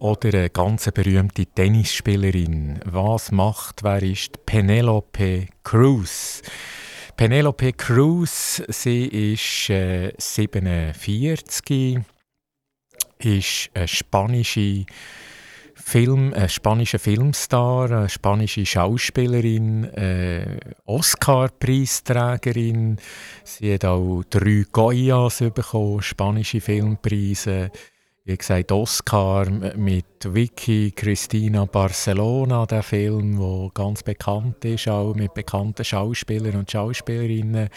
oder 0.00 0.28
eine 0.28 0.50
ganz 0.50 0.90
berühmte 0.92 1.46
Tennisspielerin? 1.46 2.80
Was 2.84 3.32
macht, 3.32 3.82
wer 3.82 4.02
ist 4.02 4.44
Penelope 4.46 5.46
Cruz? 5.62 6.42
Penelope 7.16 7.72
Cruz, 7.72 8.62
sie 8.68 9.32
ist 9.32 9.70
äh, 9.70 10.12
47 10.16 11.98
ist 13.18 13.70
eine 13.74 13.88
spanische 13.88 14.86
Film, 15.74 16.32
ein 16.34 16.48
spanischer 16.48 16.98
Filmstar, 16.98 17.90
eine 17.90 18.08
spanische 18.08 18.64
Schauspielerin, 18.66 19.84
äh, 19.84 20.58
Oscar-Preisträgerin. 20.84 22.96
Sie 23.44 23.74
hat 23.74 23.84
auch 23.84 24.24
drei 24.28 24.64
Goyas 24.70 25.38
bekommen, 25.38 26.02
spanische 26.02 26.60
Filmpreise. 26.60 27.70
Wie 28.28 28.36
gesagt, 28.36 28.70
Oscar 28.72 29.48
mit 29.48 30.04
Vicky 30.22 30.92
Cristina 30.94 31.64
Barcelona, 31.64 32.66
der 32.66 32.82
Film, 32.82 33.38
der 33.38 33.70
ganz 33.72 34.02
bekannt 34.02 34.62
ist, 34.66 34.86
auch 34.86 35.14
mit 35.14 35.32
bekannten 35.32 35.82
Schauspielern 35.82 36.56
und 36.56 36.70
Schauspielerinnen. 36.70 37.70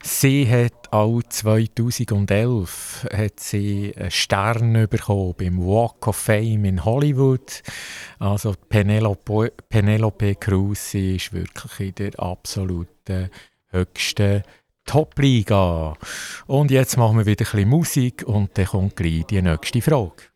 Sie 0.00 0.48
hat 0.48 0.92
auch 0.92 1.20
2011 1.28 3.08
hat 3.12 3.40
sie 3.40 3.92
einen 3.96 4.12
Stern 4.12 4.86
bekommen 4.88 5.34
beim 5.36 5.58
Walk 5.58 6.06
of 6.06 6.14
Fame 6.14 6.66
in 6.66 6.84
Hollywood. 6.84 7.60
Also 8.20 8.54
Penelope, 8.68 9.52
Penelope 9.68 10.36
Cruz 10.36 10.94
ist 10.94 11.32
wirklich 11.32 11.88
in 11.88 11.94
der 11.96 12.20
absoluten 12.20 13.28
höchsten 13.72 14.44
Top-Liga. 14.90 15.94
Und 16.48 16.72
jetzt 16.72 16.96
machen 16.96 17.18
wir 17.18 17.26
wieder 17.26 17.44
ein 17.44 17.52
bisschen 17.52 17.68
Musik 17.68 18.24
und 18.26 18.58
dann 18.58 18.66
kommt 18.66 18.96
gleich 18.96 19.24
die 19.26 19.40
nächste 19.40 19.80
Frage. 19.80 20.30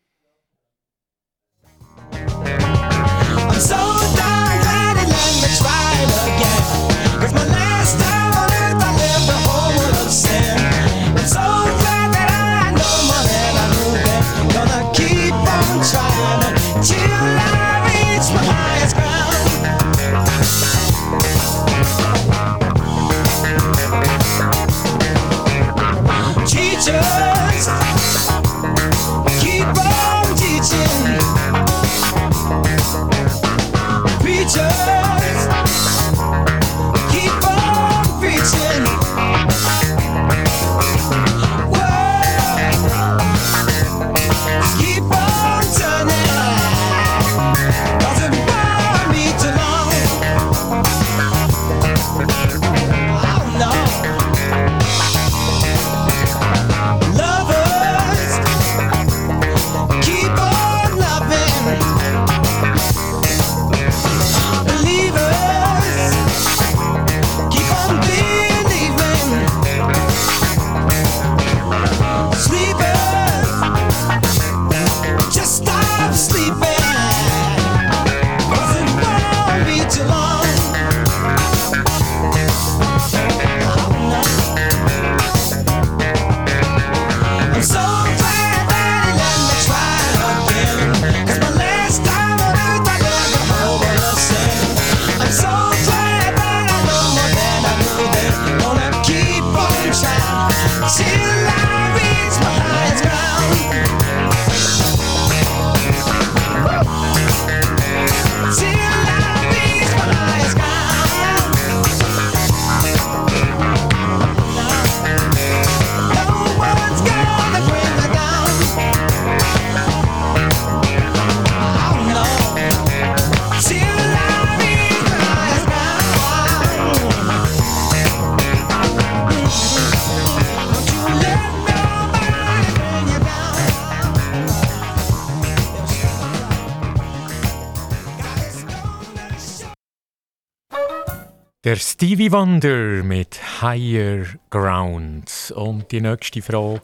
Stevie 141.97 142.29
Wonder 142.33 143.03
mit 143.03 143.39
Higher 143.61 144.25
Ground. 144.49 145.53
Und 145.55 145.89
die 145.93 146.01
nächste 146.01 146.41
Frage. 146.41 146.81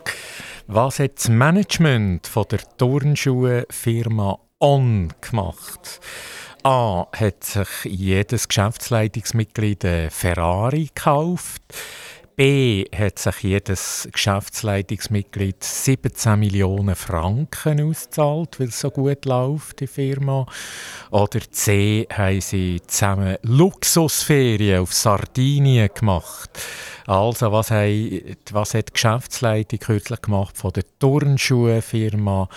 Was 0.67 0.99
hat 0.99 1.17
das 1.17 1.27
Management 1.27 2.27
von 2.27 2.45
der 2.49 2.61
Turnschuhfirma 2.77 4.39
On 4.61 5.13
gemacht? 5.19 5.99
A. 6.63 7.07
Hat 7.11 7.43
sich 7.43 7.67
jedes 7.83 8.47
Geschäftsleitungsmitglied 8.47 9.83
eine 9.83 10.09
Ferrari 10.11 10.85
gekauft? 10.95 11.61
B 12.35 12.85
hat 12.95 13.19
sich 13.19 13.43
jedes 13.43 14.07
Geschäftsleitungsmitglied 14.11 15.63
17 15.63 16.39
Millionen 16.39 16.95
Franken 16.95 17.81
ausgezahlt, 17.81 18.59
weil 18.59 18.67
es 18.67 18.79
so 18.79 18.89
gut 18.89 19.25
läuft, 19.25 19.79
die 19.79 19.87
Firma. 19.87 20.45
Oder 21.09 21.39
C 21.51 22.07
haben 22.11 22.41
sie 22.41 22.81
zusammen 22.87 23.37
Luxusferien 23.43 24.81
auf 24.81 24.93
Sardinien 24.93 25.89
gemacht. 25.93 26.49
Also, 27.07 27.51
was, 27.51 27.71
haben, 27.71 28.37
was 28.51 28.73
hat 28.73 28.89
die 28.89 28.93
Geschäftsleitung 28.93 29.79
kürzlich 29.79 30.21
gemacht 30.21 30.57
von 30.57 30.71
der 30.71 30.83
Turnschuhfirma 30.99 32.47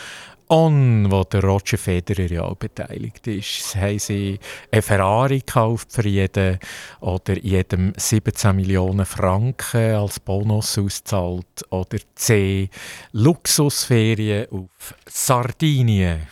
On, 0.49 1.11
wo 1.11 1.25
der 1.25 1.43
Roger 1.43 1.79
Federer 1.79 2.31
ja 2.31 2.43
auch 2.43 2.57
beteiligt 2.57 3.27
ist, 3.27 3.75
haben 3.77 3.99
sie 3.99 4.39
eine 4.71 4.83
Ferrari 4.83 5.39
gekauft 5.39 5.91
für 5.91 6.07
jeden 6.07 6.59
oder 7.01 7.39
jedem 7.39 7.93
17 7.97 8.55
Millionen 8.55 9.07
Franken 9.07 9.95
als 9.95 10.21
Bonus 10.21 10.77
auszahlt 10.77 11.65
oder 11.71 11.99
C 12.15 12.69
Luxusferien 13.13 14.47
auf 14.51 14.95
Sardinien. 15.07 16.27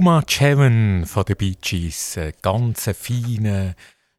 Too 0.00 0.04
Much 0.04 0.40
Heaven 0.40 1.04
von 1.04 1.24
den 1.26 1.36
Bee 1.36 1.56
Gees. 1.60 2.16
Ein 2.16 2.32
ganz 2.40 2.88
feiner, 2.98 3.74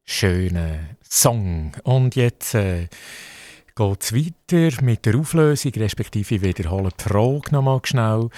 schöner 0.05 0.77
Song. 1.01 1.71
Und 1.81 2.15
jetzt 2.15 2.53
äh, 2.53 2.87
geht 3.75 4.03
es 4.03 4.13
weiter 4.13 4.83
mit 4.83 5.07
der 5.07 5.15
Auflösung, 5.15 5.71
respektive 5.71 6.43
wiederholen 6.43 6.91
die 6.99 7.03
Frage 7.03 7.51
nochmal 7.51 7.79
schnell. 7.83 8.29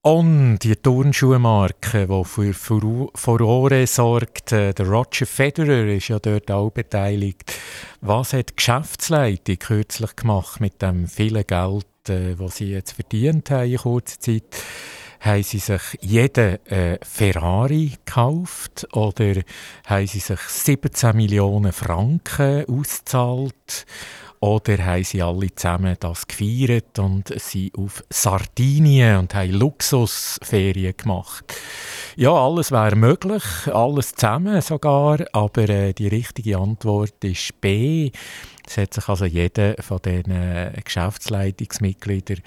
Und 0.00 0.60
die 0.60 0.76
Turnschuhmarke, 0.76 2.06
die 2.06 2.24
für 2.24 2.54
Furore 2.54 3.86
sorgt, 3.86 4.52
äh, 4.52 4.72
der 4.72 4.88
Roger 4.88 5.26
Federer 5.26 5.86
ist 5.88 6.08
ja 6.08 6.18
dort 6.18 6.50
auch 6.50 6.70
beteiligt. 6.70 7.52
Was 8.00 8.32
hat 8.32 8.48
die 8.48 8.56
Geschäftsleitung 8.56 9.58
kürzlich 9.58 10.16
gemacht 10.16 10.62
mit 10.62 10.80
dem 10.80 11.08
vielen 11.08 11.46
Geld, 11.46 12.08
äh, 12.08 12.38
was 12.38 12.56
sie 12.56 12.70
jetzt 12.70 12.92
verdient 12.92 13.50
haben 13.50 13.70
in 13.70 13.76
kurzer 13.76 14.18
Zeit? 14.18 14.44
Haben 15.24 15.42
sie 15.42 15.58
sich 15.58 15.80
jeden 16.02 16.66
äh, 16.66 16.98
Ferrari 17.02 17.92
gekauft 18.04 18.86
oder 18.92 19.40
haben 19.86 20.06
sie 20.06 20.18
sich 20.18 20.38
17 20.38 21.16
Millionen 21.16 21.72
Franken 21.72 22.66
ausgezahlt? 22.68 23.86
Oder 24.40 24.84
haben 24.84 25.02
sie 25.02 25.22
alle 25.22 25.54
zusammen 25.54 25.96
das 25.98 26.26
gefeiert 26.26 26.98
und 26.98 27.32
sind 27.40 27.74
auf 27.78 28.04
Sardinien 28.10 29.16
und 29.20 29.34
haben 29.34 29.52
Luxusferien 29.52 30.94
gemacht? 30.94 31.54
Ja, 32.16 32.32
alles 32.32 32.70
wäre 32.70 32.94
möglich, 32.94 33.42
alles 33.72 34.14
zusammen 34.14 34.60
sogar, 34.60 35.24
aber 35.32 35.68
äh, 35.70 35.94
die 35.94 36.08
richtige 36.08 36.58
Antwort 36.58 37.24
ist 37.24 37.58
B. 37.62 38.10
Es 38.66 38.76
hat 38.76 38.92
sich 38.92 39.08
also 39.08 39.24
jeder 39.24 39.76
von 39.82 40.00
den 40.02 40.30
äh, 40.30 40.72
Geschäftsleitungsmitgliedern 40.84 42.42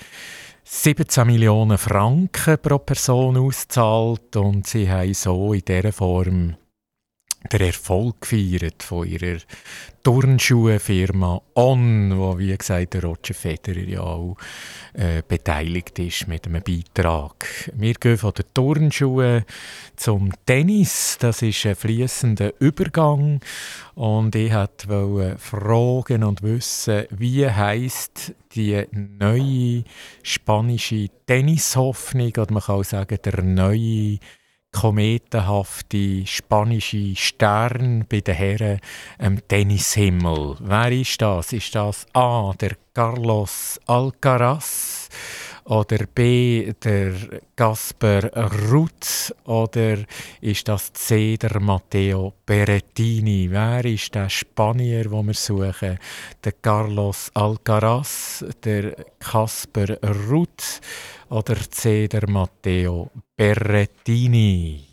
17 0.70 1.26
Millionen 1.26 1.78
Franken 1.78 2.57
pro 2.61 2.78
Person 2.80 3.38
ausgezahlt 3.38 4.36
und 4.36 4.68
sie 4.68 4.89
haben 4.91 5.13
so 5.13 5.53
in 5.53 5.61
dieser 5.65 5.93
Form 5.93 6.57
den 7.48 7.62
Erfolg 7.62 8.22
gefeiert 8.22 8.84
von 8.84 9.08
ihrer 9.08 9.39
Turnschuhfirma 10.04 11.41
On, 11.56 12.18
wo 12.18 12.38
wie 12.38 12.56
gesagt 12.56 12.93
der 12.93 13.04
Roger 13.04 13.34
Federer 13.34 13.84
ja 13.84 14.00
auch 14.00 14.38
äh, 14.93 15.22
beteiligt 15.28 16.00
ist 16.00 16.30
mit 16.30 16.48
einem 16.48 16.64
Beitrag. 16.64 17.72
Wir 17.74 17.93
gehen 17.93 18.18
von 18.18 18.32
den 18.32 18.45
Turnschuhen 18.54 19.43
zum 19.98 20.32
Tennis. 20.45 21.18
Das 21.20 21.41
ist 21.41 21.66
ein 21.66 21.76
fließender 21.76 22.54
Übergang 22.60 23.41
und 23.95 24.34
ich 24.36 24.54
wollte 24.54 25.36
fragen 25.38 26.24
und 26.24 26.41
wissen, 26.41 27.06
wie 27.10 27.50
heißt 27.50 28.34
die 28.56 28.86
neue 28.91 29.84
spanische 30.24 31.10
Tennishoffnung 31.26 32.32
oder 32.38 32.54
man 32.54 32.64
kann 32.64 32.76
auch 32.76 32.84
sagen 32.86 33.18
der 33.26 33.41
neue 33.43 34.20
kometenhafte 34.80 36.23
spanische 36.28 37.15
Stern 37.15 38.05
bei 38.07 38.19
den 38.19 38.36
Herren 38.36 38.80
am 39.17 39.39
Tennishimmel. 39.47 40.55
Wer 40.59 40.91
ist 40.91 41.19
das? 41.19 41.51
Ist 41.51 41.73
das 41.73 42.05
A. 42.13 42.53
der 42.59 42.78
Carlos 42.93 43.80
Alcaraz 43.88 45.09
oder 45.63 46.05
B. 46.13 46.73
der 46.84 47.11
Gasper 47.55 48.30
Ruth 48.71 49.34
oder 49.45 49.97
ist 50.41 50.67
das 50.67 50.93
C. 50.93 51.38
der 51.38 51.59
Matteo 51.59 52.34
Berrettini? 52.45 53.47
Wer 53.49 53.84
ist 53.84 54.13
der 54.13 54.30
Spanier, 54.30 55.09
wo 55.09 55.23
wir 55.23 55.34
suchen? 55.34 55.97
Der 56.43 56.51
Carlos 56.51 57.32
Alcaraz, 57.34 58.45
der 58.63 58.95
Gasper 59.19 59.97
Ruth 60.30 60.82
oder 61.30 61.55
C. 61.69 62.07
der 62.07 62.30
Matteo 62.30 63.11
Berrettini. 63.36 64.87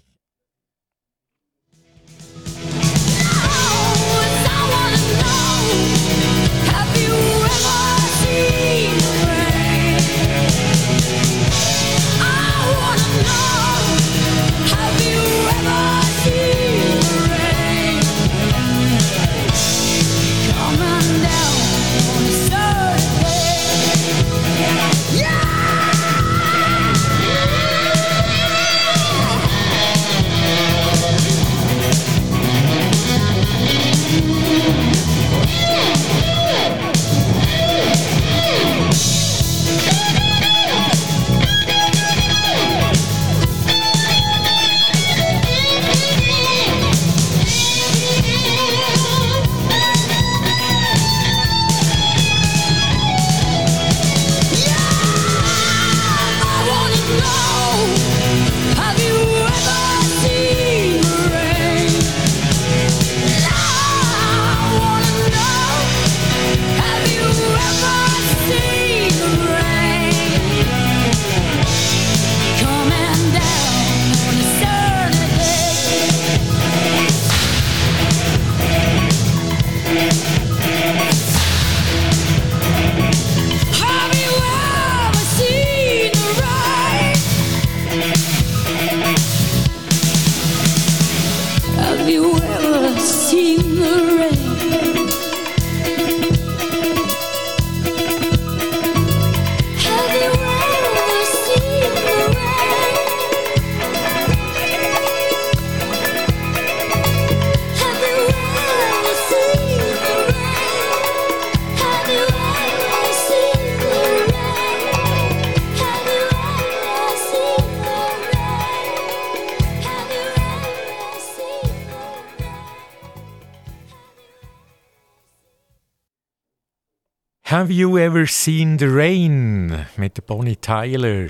You 127.75 127.99
ever 127.99 128.27
seen 128.27 128.79
the 128.79 128.87
rain? 128.87 129.87
Mit 129.97 130.25
Bonnie 130.27 130.57
Tyler. 130.57 131.29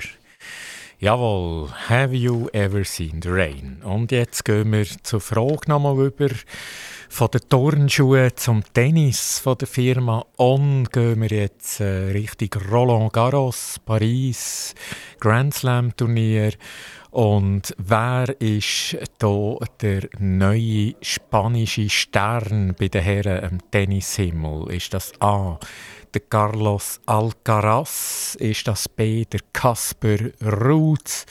Jawohl, 0.99 1.69
have 1.89 2.13
you 2.13 2.49
ever 2.53 2.83
seen 2.83 3.19
the 3.21 3.29
rain? 3.29 3.81
Und 3.83 4.11
jetzt 4.11 4.45
gehen 4.45 4.71
wir 4.71 4.85
zur 5.03 5.21
Frage 5.21 5.67
nochmal 5.67 6.05
über. 6.05 6.29
Von 7.09 7.29
den 7.31 7.41
Turnschuhen 7.49 8.31
zum 8.35 8.63
Tennis 8.73 9.39
von 9.39 9.57
der 9.57 9.67
Firma 9.67 10.25
On 10.37 10.83
gehen 10.91 11.21
wir 11.21 11.29
jetzt 11.29 11.79
äh, 11.79 12.11
Richtung 12.11 12.61
Roland 12.71 13.13
Garros, 13.13 13.79
Paris, 13.83 14.75
Grand 15.19 15.53
Slam 15.53 15.95
Turnier. 15.95 16.53
Und 17.11 17.73
wer 17.77 18.35
ist 18.39 18.97
da 19.19 19.55
der 19.81 20.09
neue 20.19 20.95
spanische 21.01 21.89
Stern 21.89 22.75
bei 22.77 22.89
den 22.89 23.01
Herren 23.01 23.43
am 23.45 23.71
Tennishimmel? 23.71 24.71
Ist 24.71 24.93
das 24.93 25.13
A 25.21 25.57
der 26.15 26.21
Carlos 26.29 27.01
Alcaraz? 27.05 28.37
Ist 28.39 28.67
das 28.67 28.87
B 28.87 29.25
der 29.25 29.41
Casper 29.51 30.17
Ruth 30.41 31.25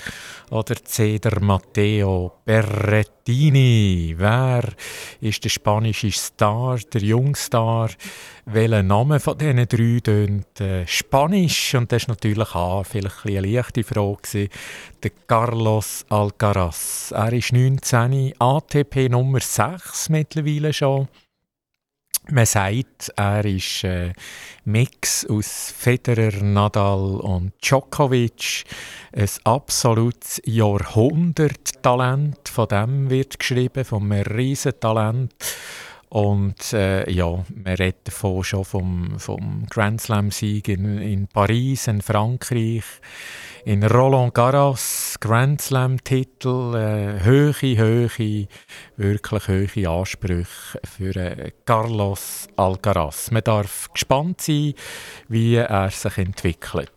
oder 0.50 0.76
C 0.84 1.18
der 1.18 1.40
Matteo 1.40 2.40
Berrettini? 2.44 4.14
Wer 4.16 4.64
ist 5.22 5.42
der 5.42 5.48
spanische 5.48 6.12
Star, 6.12 6.78
der 6.92 7.00
Jungstar? 7.00 7.90
Welcher 8.44 8.82
Name 8.82 9.20
von 9.20 9.38
diesen 9.38 9.66
drei 9.66 10.00
tönt 10.00 10.60
äh, 10.60 10.86
Spanisch? 10.86 11.74
Und 11.74 11.90
das 11.90 12.02
ist 12.02 12.08
natürlich 12.08 12.54
A, 12.54 12.84
vielleicht 12.84 13.24
eine 13.24 13.40
leichte 13.40 13.82
Frage. 13.82 14.50
Der 15.02 15.10
Carlos 15.26 16.04
Alcaraz. 16.10 17.10
Er 17.16 17.32
ist 17.32 17.52
19, 17.54 18.34
ATP 18.38 19.08
Nummer 19.08 19.40
6 19.40 20.10
mittlerweile 20.10 20.74
schon. 20.74 21.08
Man 22.30 22.46
sagt, 22.46 23.12
er 23.16 23.44
ist 23.44 23.84
ein 23.84 24.10
äh, 24.10 24.12
Mix 24.64 25.26
aus 25.26 25.74
Federer, 25.76 26.42
Nadal 26.42 27.20
und 27.20 27.52
Djokovic. 27.62 28.64
Ein 29.12 29.28
absolutes 29.44 30.40
Jahrhunderttalent. 30.46 32.48
Von 32.48 32.68
dem 32.68 33.10
wird 33.10 33.38
geschrieben, 33.38 33.84
von 33.84 34.10
einem 34.10 34.22
Riesentalent. 34.22 35.34
Und 36.08 36.72
äh, 36.72 37.10
ja, 37.10 37.44
man 37.54 37.74
redet 37.74 38.08
davon 38.08 38.42
schon 38.42 38.64
vom, 38.64 39.18
vom 39.18 39.66
Grand 39.68 40.00
Slam-Sieg 40.00 40.68
in, 40.68 41.02
in 41.02 41.26
Paris, 41.26 41.88
in 41.88 42.00
Frankreich 42.00 42.84
in 43.64 43.82
Roland 43.82 44.34
Garros, 44.34 45.16
Grand 45.20 45.60
Slam-Titel, 45.60 46.74
äh, 46.74 47.24
hohe, 47.24 47.78
hohe, 47.78 48.48
wirklich 48.96 49.48
hohe 49.48 49.88
Ansprüche 49.88 50.80
für 50.84 51.16
äh, 51.16 51.50
Carlos 51.64 52.46
Alcaraz. 52.56 53.30
Man 53.30 53.42
darf 53.44 53.90
gespannt 53.92 54.42
sein, 54.42 54.74
wie 55.28 55.56
er 55.56 55.90
sich 55.90 56.18
entwickelt. 56.18 56.92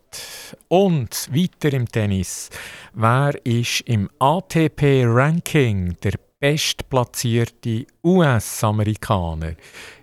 Und 0.67 1.29
weiter 1.31 1.73
im 1.73 1.87
Tennis. 1.87 2.49
Wer 2.93 3.33
ist 3.45 3.81
im 3.81 4.09
ATP-Ranking 4.19 5.97
der 6.03 6.13
bestplatzierte 6.39 7.87
US-Amerikaner? 8.03 9.55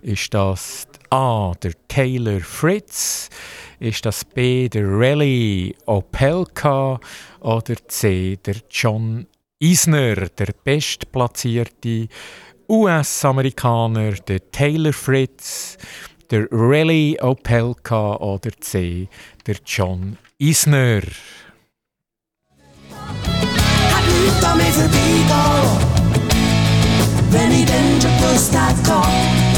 Ist 0.02 0.34
das 0.34 0.86
A. 1.10 1.52
der 1.62 1.72
Taylor 1.88 2.40
Fritz? 2.40 3.30
Ist 3.78 4.04
das 4.04 4.24
B 4.24 4.68
der 4.68 4.86
Rally 4.86 5.76
Opelka 5.86 6.98
oder 7.40 7.74
C 7.88 8.36
der 8.44 8.56
John 8.70 9.26
Isner, 9.60 10.28
der 10.28 10.48
bestplatzierte 10.64 12.08
US-Amerikaner, 12.68 14.12
der 14.12 14.50
Taylor 14.50 14.92
Fritz, 14.92 15.76
der 16.30 16.48
Rally 16.50 17.16
Opelka 17.20 18.16
oder 18.16 18.50
C 18.60 19.08
der 19.46 19.56
John 19.64 20.18
Isner? 20.38 21.02
Wenn 24.46 24.60
ich 24.60 24.74
den 24.74 25.28
Job 25.28 25.74
wusste, 25.78 25.93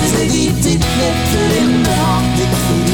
das 0.00 0.12
ist 0.12 0.34
die 0.34 0.48
Zeit 0.60 0.64
nicht 0.64 1.28
für 1.30 1.58
immer, 1.58 2.22
nicht 2.36 2.54
für 2.54 2.74
immer. 2.74 2.85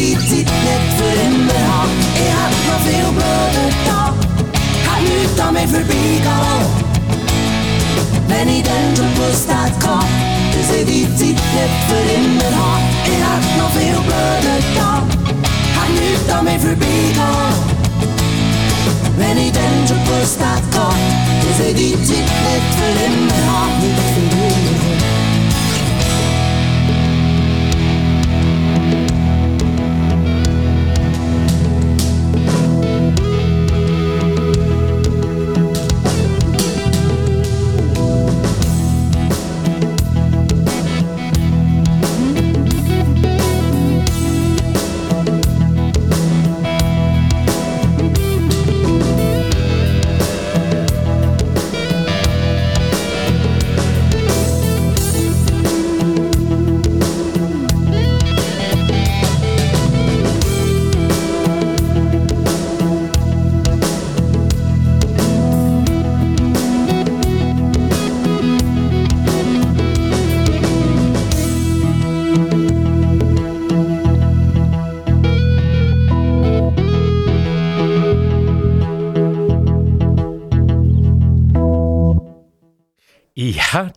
Dass 0.00 0.08
ich 0.08 0.16
die 0.18 0.44
Zeit 0.44 0.54
nicht 0.64 0.88
für 0.96 1.14
immer 1.26 1.60
habe. 1.72 1.90
Ich 2.14 2.30
hätte 2.40 2.60
noch 2.68 2.80
viel 2.80 3.08
blöder 3.12 3.68
da, 3.86 4.14
hätte 4.88 5.12
nichts 5.12 5.40
an 5.40 5.52
mir 5.54 5.68
vorbeigehen. 5.68 6.66
Wenn 8.28 8.48
ich 8.48 8.62
dann 8.62 8.96
schon 8.96 9.14
gewusst 9.14 9.48
hätte, 9.48 9.98
dass 10.52 10.70
ich 10.76 10.86
die 10.86 11.06
Zeit 11.16 11.28
nicht 11.28 11.76
für 11.88 12.04
immer 12.16 12.50
habe. 12.56 12.84
Ich 13.04 13.20
hätte 13.20 13.50
noch 13.58 13.70
viel 13.72 13.98
blöder 14.06 14.60
da, 14.74 15.02
hätte 15.76 15.92
nichts 16.00 16.30
an 16.32 16.44
mir 16.44 16.58
vorbeigehen. 16.58 17.80
Wenn 19.18 19.36
ich 19.38 19.52
dann 19.52 19.86
schon 19.86 19.98
gewusst 20.04 20.38
hätte, 20.40 20.86
dass 21.44 21.66
ich 21.68 21.74
die 21.74 21.92
Zeit 22.04 22.28
nicht 22.44 22.68
für 22.78 22.94
immer 23.04 23.40
habe. 23.52 23.72
Nicht 23.82 24.00
für 24.14 24.46
immer. 24.46 25.19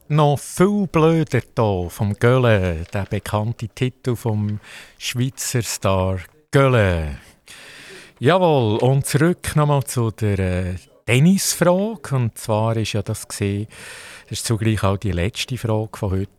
Noch 0.07 0.37
viel 0.37 0.87
blöder 0.87 1.41
hier 1.55 1.89
vom 1.89 2.13
Gölle, 2.13 2.85
der 2.93 3.05
bekannte 3.05 3.67
Titel 3.69 4.15
vom 4.15 4.59
Schweizer 4.99 5.63
Star 5.63 6.19
Gölle. 6.51 7.17
Jawohl, 8.19 8.77
und 8.77 9.05
zurück 9.05 9.55
nochmal 9.55 9.83
zu 9.83 10.11
der 10.11 10.39
äh, 10.39 10.75
Tennisfrage. 11.07 12.15
Und 12.15 12.37
zwar 12.37 12.77
ist 12.77 12.93
ja 12.93 13.01
das 13.01 13.27
gesehen, 13.27 13.67
das 14.23 14.39
ist 14.39 14.45
zugleich 14.45 14.83
auch 14.83 14.97
die 14.97 15.11
letzte 15.11 15.57
Frage 15.57 15.97
von 15.97 16.11
heute. 16.11 16.31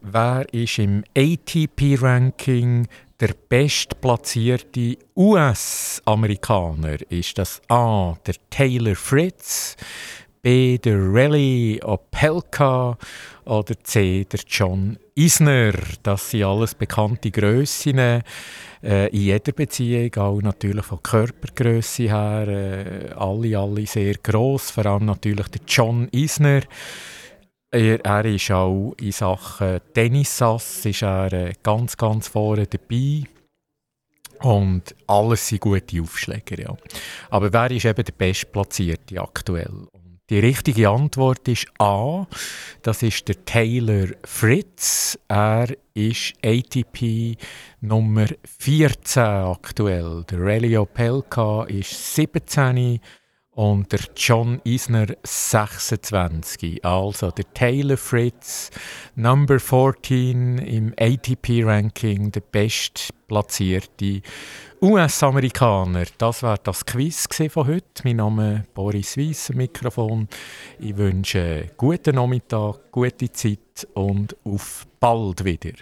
Wer 0.00 0.46
ist 0.54 0.78
im 0.78 1.04
ATP-Ranking 1.16 2.88
der 3.20 3.34
bestplatzierte 3.48 4.96
US-Amerikaner? 5.14 6.98
Ist 7.10 7.36
das 7.36 7.60
A. 7.68 8.16
der 8.26 8.36
Taylor 8.48 8.96
Fritz? 8.96 9.76
B. 10.42 10.78
der 10.78 10.96
Rally 10.98 11.80
Opelka 11.82 12.96
oder 13.44 13.74
C. 13.82 14.24
der 14.24 14.40
John 14.46 14.98
Isner. 15.14 15.72
Das 16.02 16.30
sind 16.30 16.44
alles 16.44 16.74
bekannte 16.74 17.30
Grössen 17.30 17.98
äh, 17.98 18.22
in 18.82 19.20
jeder 19.20 19.52
Beziehung, 19.52 20.14
auch 20.16 20.40
natürlich 20.40 20.84
von 20.84 21.02
Körpergröße 21.02 22.04
her. 22.04 22.48
Äh, 22.48 23.12
alle, 23.14 23.58
alle 23.58 23.86
sehr 23.86 24.14
gross, 24.14 24.70
vor 24.70 24.86
allem 24.86 25.06
natürlich 25.06 25.48
der 25.48 25.62
John 25.66 26.08
Isner. 26.12 26.62
Er, 27.70 28.04
er 28.04 28.24
ist 28.24 28.50
auch 28.50 28.94
in 29.00 29.12
Sachen 29.12 29.80
Tennissass 29.92 30.86
ist 30.86 31.02
er 31.02 31.32
äh, 31.32 31.52
ganz, 31.62 31.96
ganz 31.96 32.28
vorne 32.28 32.66
dabei. 32.66 33.24
Und 34.40 34.94
alles 35.06 35.48
sind 35.48 35.60
gute 35.60 36.00
Aufschläger, 36.00 36.60
ja. 36.60 36.76
Aber 37.28 37.52
wer 37.52 37.70
ist 37.72 37.84
eben 37.84 38.04
der 38.04 38.12
Bestplatzierte 38.12 39.20
aktuell? 39.20 39.88
Die 40.30 40.40
richtige 40.40 40.90
Antwort 40.90 41.48
ist 41.48 41.68
A. 41.78 42.26
Das 42.82 43.02
ist 43.02 43.28
der 43.28 43.46
Taylor 43.46 44.08
Fritz. 44.24 45.18
Er 45.26 45.68
ist 45.94 46.34
ATP 46.44 47.38
Nummer 47.80 48.26
14 48.58 49.22
aktuell. 49.22 50.24
Der 50.30 50.40
Relio 50.40 50.84
Pelka 50.84 51.64
ist 51.64 52.14
17 52.14 53.00
und 53.52 53.90
der 53.90 54.00
John 54.14 54.60
Isner 54.64 55.06
26. 55.24 56.84
Also 56.84 57.30
der 57.30 57.50
Taylor 57.54 57.96
Fritz, 57.96 58.70
Number 59.16 59.58
14 59.58 60.58
im 60.58 60.94
ATP-Ranking, 60.96 62.30
der 62.32 62.42
bestplatzierte 62.42 64.20
US-Amerikaner. 64.80 66.04
Das 66.18 66.44
war 66.44 66.56
das 66.58 66.86
Quiz 66.86 67.26
von 67.50 67.66
heute. 67.66 68.02
Mein 68.04 68.16
Name 68.16 68.54
ist 68.58 68.74
Boris 68.74 69.16
Weiss, 69.16 69.52
Mikrofon. 69.52 70.28
Ich 70.78 70.96
wünsche 70.96 71.72
guten 71.76 72.14
Nachmittag, 72.14 72.92
gute 72.92 73.32
Zeit 73.32 73.88
und 73.94 74.36
auf 74.44 74.86
bald 75.00 75.44
wieder. 75.44 75.72